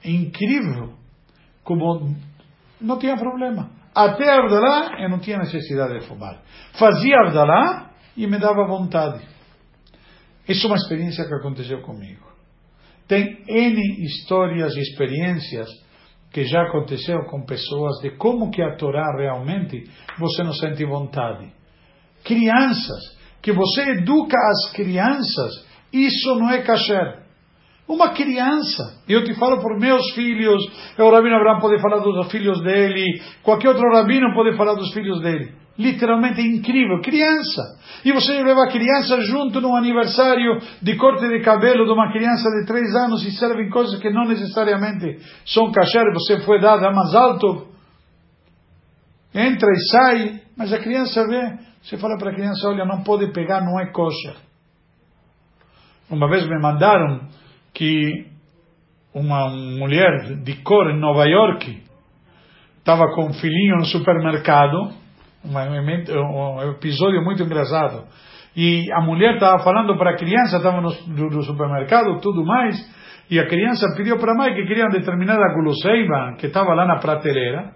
[0.04, 0.94] É incrível
[1.64, 2.16] como
[2.80, 3.72] não tinha problema.
[3.96, 6.42] Até Abdalá eu não tinha necessidade de fumar.
[6.80, 9.26] Fazia Abdalá e me dava vontade.
[10.48, 12.24] Isso é uma experiência que aconteceu comigo.
[13.08, 15.70] Tem N histórias e experiências
[16.32, 19.84] que já aconteceu com pessoas de como que a Torá realmente
[20.18, 21.52] você não sente vontade.
[22.24, 27.24] Crianças, que você educa as crianças, isso não é kasher.
[27.88, 30.62] Uma criança, eu te falo por meus filhos,
[30.98, 35.22] o Rabino Abraão pode falar dos filhos dele, qualquer outro rabino pode falar dos filhos
[35.22, 35.54] dele.
[35.78, 37.62] Literalmente incrível, criança.
[38.06, 42.48] E você leva a criança junto no aniversário de corte de cabelo de uma criança
[42.50, 47.14] de três anos e servem coisas que não necessariamente são kasher, você foi dada mais
[47.16, 47.68] alto,
[49.34, 53.28] entra e sai, mas a criança vê, você fala para a criança, olha, não pode
[53.34, 54.36] pegar, não é kosher.
[56.10, 57.28] Uma vez me mandaram
[57.74, 58.26] que
[59.14, 61.84] uma mulher de cor em Nova York
[62.80, 64.94] estava com um filhinho no supermercado,
[65.44, 68.06] um episódio muito engraçado.
[68.56, 72.78] E a mulher estava falando para a criança, estava no, supermercado, tudo mais,
[73.30, 77.00] e a criança pediu para a mãe que queria determinada guloseima que estava lá na
[77.00, 77.74] prateleira,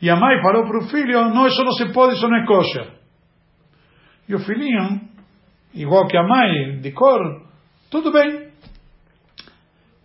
[0.00, 2.46] e a mãe falou para o filho, não, isso não se pode, isso não é
[2.46, 2.97] kosher.
[4.28, 5.00] E o filhinho,
[5.74, 7.46] igual que a mãe, de cor,
[7.90, 8.48] tudo bem.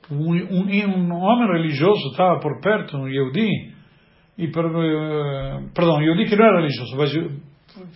[0.10, 3.74] Um, um, um homem religioso estava por perto, um Yehudi,
[4.38, 7.12] e, uh, perdão, Yehudi que não era religioso, mas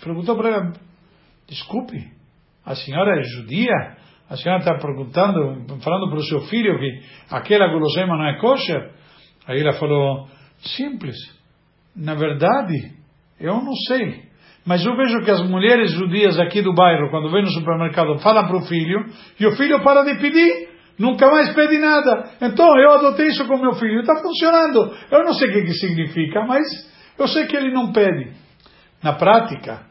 [0.04, 0.74] perguntou para ela,
[1.48, 1.98] desculpe,
[2.66, 3.98] a senhora é judia?
[4.30, 7.02] A senhora está perguntando, falando para o seu filho que
[7.32, 8.92] aquela guloseima não é kosher?
[9.48, 10.28] Aí ela falou,
[10.60, 11.16] simples,
[11.96, 12.94] na verdade,
[13.40, 14.27] eu não sei.
[14.68, 18.46] Mas eu vejo que as mulheres judias aqui do bairro, quando vêm no supermercado, falam
[18.48, 19.06] para o filho,
[19.40, 20.68] e o filho para de pedir,
[21.00, 22.32] nunca mais pede nada.
[22.42, 24.94] Então eu adotei isso com meu filho, está funcionando.
[25.10, 26.66] Eu não sei o que, que significa, mas
[27.18, 28.34] eu sei que ele não pede.
[29.02, 29.86] Na prática,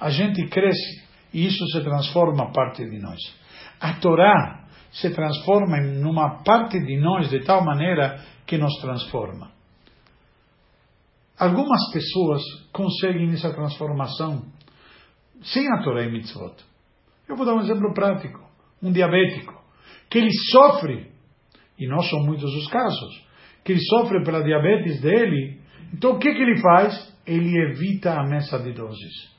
[0.00, 1.02] a gente cresce
[1.34, 3.18] e isso se transforma parte de nós.
[3.82, 9.50] A Torá se transforma em uma parte de nós de tal maneira que nos transforma.
[11.42, 12.40] Algumas pessoas
[12.72, 14.44] conseguem essa transformação
[15.42, 16.54] sem a Torá e mitzvot.
[17.28, 18.38] Eu vou dar um exemplo prático.
[18.80, 19.60] Um diabético
[20.08, 21.10] que ele sofre,
[21.76, 23.26] e não são muitos os casos,
[23.64, 25.60] que ele sofre pela diabetes dele,
[25.92, 27.12] então o que, que ele faz?
[27.26, 29.34] Ele evita a mesa de doses.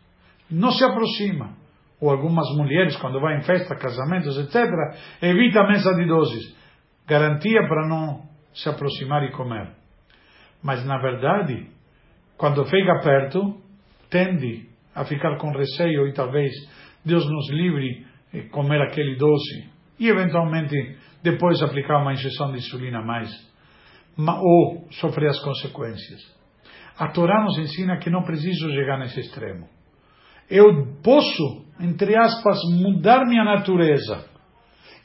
[0.51, 1.55] Não se aproxima.
[2.01, 4.69] Ou algumas mulheres, quando vai em festa, casamentos, etc.,
[5.21, 6.53] evita a mesa de doses.
[7.07, 9.73] Garantia para não se aproximar e comer.
[10.61, 11.71] Mas, na verdade,
[12.37, 13.61] quando fica perto,
[14.09, 16.51] tende a ficar com receio e talvez
[17.05, 19.69] Deus nos livre de comer aquele doce
[19.99, 23.29] e eventualmente depois aplicar uma injeção de insulina a mais,
[24.17, 26.21] ou sofrer as consequências.
[26.97, 29.67] A Torá nos ensina que não preciso chegar nesse extremo.
[30.49, 34.32] Eu posso, entre aspas, mudar minha natureza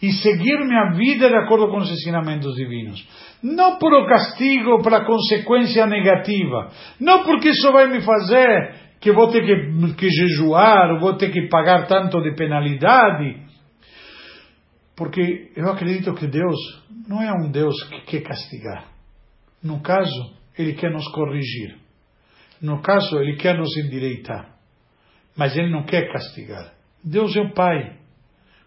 [0.01, 3.07] e seguir minha vida de acordo com os ensinamentos divinos.
[3.43, 6.71] Não por o castigo, pela consequência negativa.
[7.01, 11.49] Não porque isso vai me fazer que vou ter que, que jejuar, vou ter que
[11.49, 13.43] pagar tanto de penalidade.
[14.97, 16.57] Porque eu acredito que Deus
[17.09, 18.85] não é um Deus que quer castigar.
[19.63, 21.77] No caso, Ele quer nos corrigir.
[22.61, 24.57] No caso, Ele quer nos endireitar.
[25.37, 26.73] Mas Ele não quer castigar.
[27.05, 27.97] Deus é o Pai.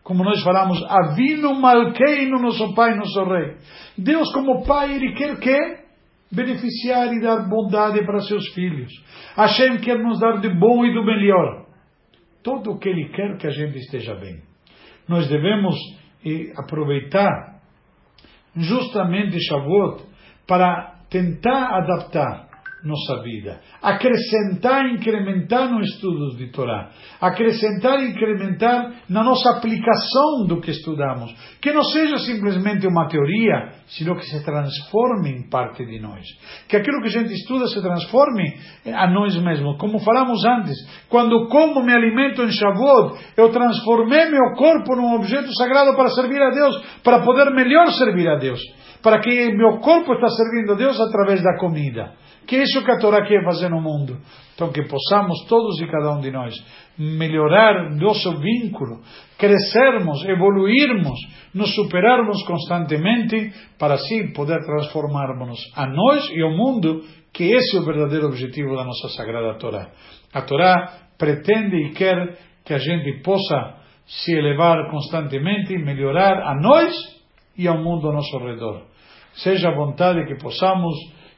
[0.04, 3.58] Como nós falamos, Avino Malkeino, nosso Pai, nosso Rei.
[3.98, 5.82] Deus, como Pai, Ele quer que
[6.32, 8.92] beneficiar e dar bondade para seus filhos.
[9.36, 11.66] Hashem quer nos dar de bom e do melhor.
[12.44, 14.42] Tudo o que Ele quer que a gente esteja bem.
[15.08, 15.76] Nós devemos
[16.24, 17.60] e aproveitar
[18.56, 20.04] justamente Shavuot
[20.48, 22.51] para tentar adaptar
[22.84, 30.72] nossa vida, acrescentar incrementar no estudo de Torá, acrescentar incrementar na nossa aplicação do que
[30.72, 36.26] estudamos, que não seja simplesmente uma teoria, sino que se transforme em parte de nós,
[36.68, 38.58] que aquilo que a gente estuda se transforme
[38.94, 40.76] a nós mesmos, como falamos antes,
[41.08, 46.42] quando como me alimento em Shavuot, eu transformei meu corpo num objeto sagrado para servir
[46.42, 48.60] a Deus, para poder melhor servir a Deus.
[49.02, 52.14] Para que meu corpo está servindo a Deus através da comida.
[52.46, 54.18] Que é isso que a Torá quer fazer no mundo.
[54.54, 56.54] Então, que possamos todos e cada um de nós
[56.98, 59.02] melhorar nosso vínculo,
[59.38, 61.20] crescermos, evoluirmos,
[61.54, 67.02] nos superarmos constantemente, para assim poder transformarmos a nós e ao mundo,
[67.34, 69.90] que esse é o verdadeiro objetivo da nossa Sagrada Torá.
[70.34, 76.94] A Torá pretende e quer que a gente possa se elevar constantemente, melhorar a nós
[77.58, 78.84] e ao mundo ao nosso redor.
[79.34, 80.94] Seja a vontade que possamos,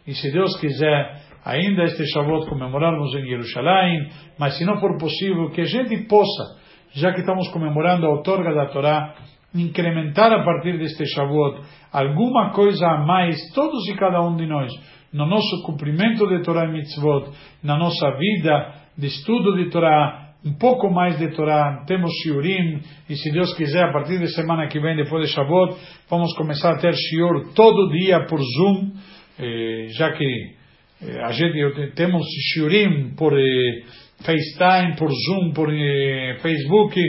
[0.05, 5.49] e se Deus quiser, ainda este Shavuot comemorarmos em Jerusalém, mas se não for possível,
[5.49, 6.57] que a gente possa,
[6.93, 9.15] já que estamos comemorando a outorga da Torá,
[9.55, 14.71] incrementar a partir deste Shavuot alguma coisa a mais, todos e cada um de nós,
[15.13, 17.29] no nosso cumprimento de Torá e Mitzvot,
[17.63, 23.15] na nossa vida de estudo de Torá, um pouco mais de Torá, temos Shiurim, e
[23.15, 25.75] se Deus quiser, a partir de semana que vem, depois de Shavuot,
[26.09, 28.91] vamos começar a ter Shiur todo dia por Zoom,
[29.39, 30.25] eh, já que
[31.01, 33.83] eh, a gente temos Shiurim por eh,
[34.23, 35.69] FaceTime, por Zoom, por
[36.41, 36.99] Facebook,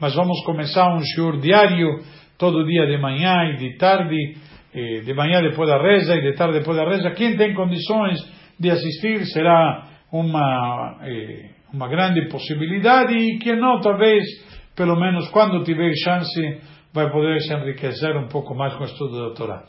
[0.00, 2.00] mas vamos começar um Shiur diário,
[2.38, 4.36] todo dia de manhã e de tarde,
[4.74, 7.10] de manhã depois da reza e de tarde depois da reza.
[7.12, 8.18] Quem tem condições
[8.58, 10.98] de assistir será uma
[11.72, 14.24] uma grande possibilidade e que não, talvez,
[14.74, 16.60] pelo menos quando tiver chance,
[16.92, 19.64] vai poder se enriquecer um pouco mais com o estudo da Torá.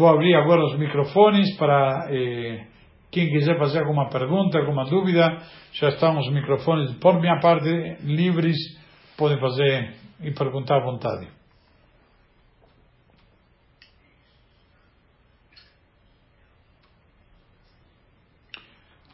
[0.00, 2.66] Vou abrir agora os microfones para eh,
[3.10, 5.42] quem quiser fazer alguma pergunta, alguma dúvida.
[5.74, 7.68] Já estão os microfones, por minha parte,
[8.02, 8.56] livres,
[9.18, 11.28] podem fazer e perguntar à vontade.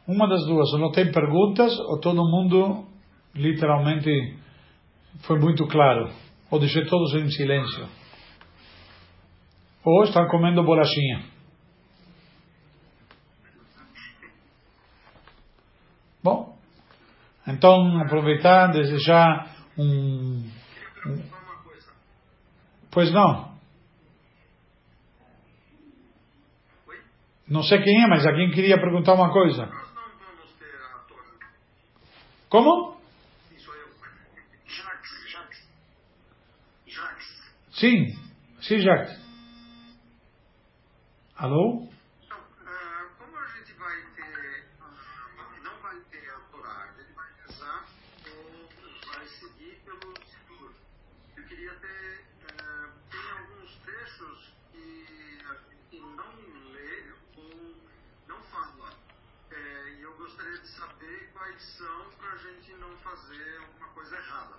[0.07, 2.87] Uma das duas, ou não tem perguntas, ou todo mundo
[3.35, 4.37] literalmente
[5.23, 6.13] foi muito claro,
[6.49, 8.06] ou deixei todos em silêncio.
[9.87, 11.23] Ou estão comendo bolachinha.
[16.25, 16.59] Bom,
[17.47, 20.43] então aproveitar, desejar um,
[21.07, 21.31] um.
[22.91, 23.55] Pois não.
[27.47, 29.71] Não sei quem é, mas alguém queria perguntar uma coisa.
[32.49, 32.97] Como?
[37.71, 38.07] Sim,
[38.63, 39.26] sim, Jacques.
[41.39, 41.87] Alô?
[43.19, 44.65] Como a gente vai ter,
[45.63, 47.85] não vai ter a Torá, a gente vai rezar
[48.33, 48.67] ou
[49.07, 50.73] vai seguir pelo Sidur.
[51.37, 52.25] Eu queria ter,
[53.11, 57.77] tem alguns trechos que a gente não lê ou
[58.29, 58.95] não fala.
[59.53, 64.57] E eu gostaria de saber quais são para a gente não fazer alguma coisa errada.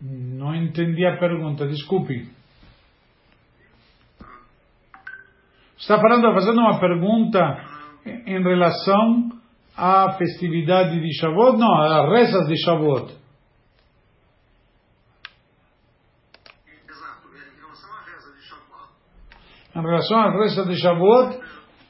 [0.00, 2.41] Não entendi a pergunta, desculpe.
[5.82, 7.40] Está falando, fazendo uma pergunta
[8.06, 9.30] em relação
[9.76, 11.58] à festividade de Shavuot?
[11.58, 13.12] Não, às rezas de Shavuot.
[18.06, 18.92] Reza de Shavuot.
[19.74, 21.40] Em relação à reza de Shavuot,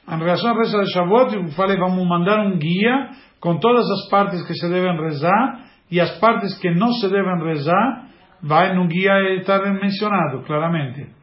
[0.09, 4.09] em relação à reza de Shavuot, eu falei, vamos mandar um guia com todas as
[4.09, 8.07] partes que se devem rezar e as partes que não se devem rezar,
[8.41, 11.22] vai no guia estar mencionado, claramente.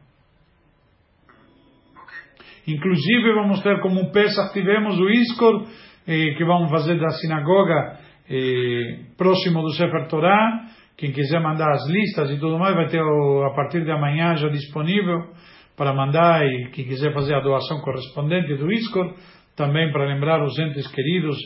[2.67, 5.65] Inclusive, vamos ter como Pesach, tivemos o Iskor,
[6.07, 7.97] eh, que vamos fazer da sinagoga
[8.29, 10.65] eh, próximo do Sefer Torah.
[10.97, 14.35] Quem quiser mandar as listas e tudo mais, vai ter o, a partir de amanhã
[14.35, 15.31] já disponível
[15.75, 16.45] para mandar.
[16.45, 19.15] E quem quiser fazer a doação correspondente do Iskor,
[19.55, 21.37] também para lembrar os entes queridos,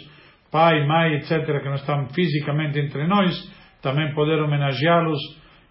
[0.52, 3.34] pai, mãe, etc., que não estão fisicamente entre nós,
[3.82, 5.20] também poder homenageá-los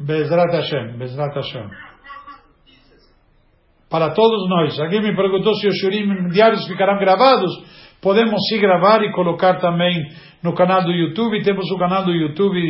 [0.00, 1.68] Bezrat Hashem, Bezrat Hashem.
[3.90, 4.78] Para todos nós.
[4.80, 7.50] Alguém me perguntou se os shurim diários ficarão gravados.
[8.00, 10.08] Podemos sim gravar e colocar também
[10.42, 11.42] no canal do YouTube.
[11.42, 12.60] Temos o canal do YouTube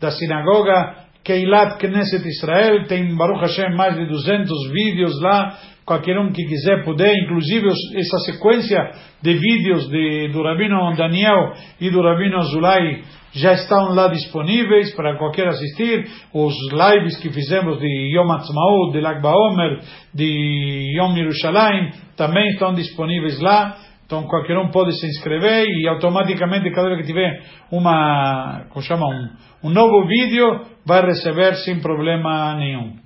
[0.00, 2.84] da sinagoga Keilat Knesset Israel.
[2.86, 5.56] Tem Baruch Hashem mais de 200 vídeos lá.
[5.84, 8.78] Qualquer um que quiser poder, inclusive essa sequência
[9.20, 13.02] de vídeos de, do Rabino Daniel e do Rabino Zulai
[13.32, 16.06] já estão lá disponíveis para qualquer assistir.
[16.32, 19.80] Os lives que fizemos de Yom Ha'atzmaut, de Lag BaOmer,
[20.14, 23.76] de Yom Yerushalayim, também estão disponíveis lá.
[24.10, 29.06] Então qualquer um pode se inscrever e automaticamente cada vez que tiver uma, como chama,
[29.06, 32.96] um, um novo vídeo, vai receber sem problema nenhum.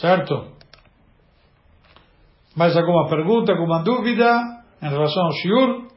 [0.00, 0.48] Certo?
[2.56, 4.26] Mais alguma pergunta, alguma dúvida
[4.82, 5.90] em relação ao Shiur?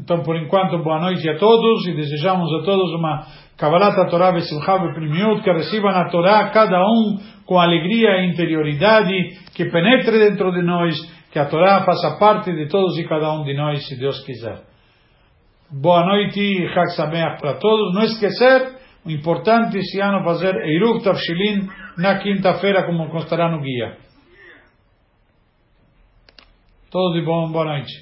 [0.00, 3.26] Então, por enquanto, boa noite a todos e desejamos a todos uma
[3.58, 9.12] Kabbalat Torah Besimcha Beprimiut, que recebam a Torá cada um com alegria e interioridade,
[9.54, 10.94] que penetre dentro de nós,
[11.36, 14.62] que a Torá faça parte de todos e cada um de nós, se Deus quiser.
[15.70, 17.94] Boa noite e Chag Sameach para todos.
[17.94, 18.74] Não esquecer,
[19.04, 21.68] o importante esse ano fazer Eiruv Tavshilin
[21.98, 23.98] na quinta-feira, como constará no guia.
[26.90, 27.92] Todos de bom, boa noite.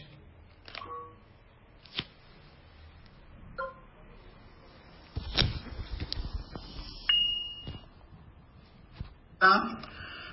[9.41, 9.94] Tá?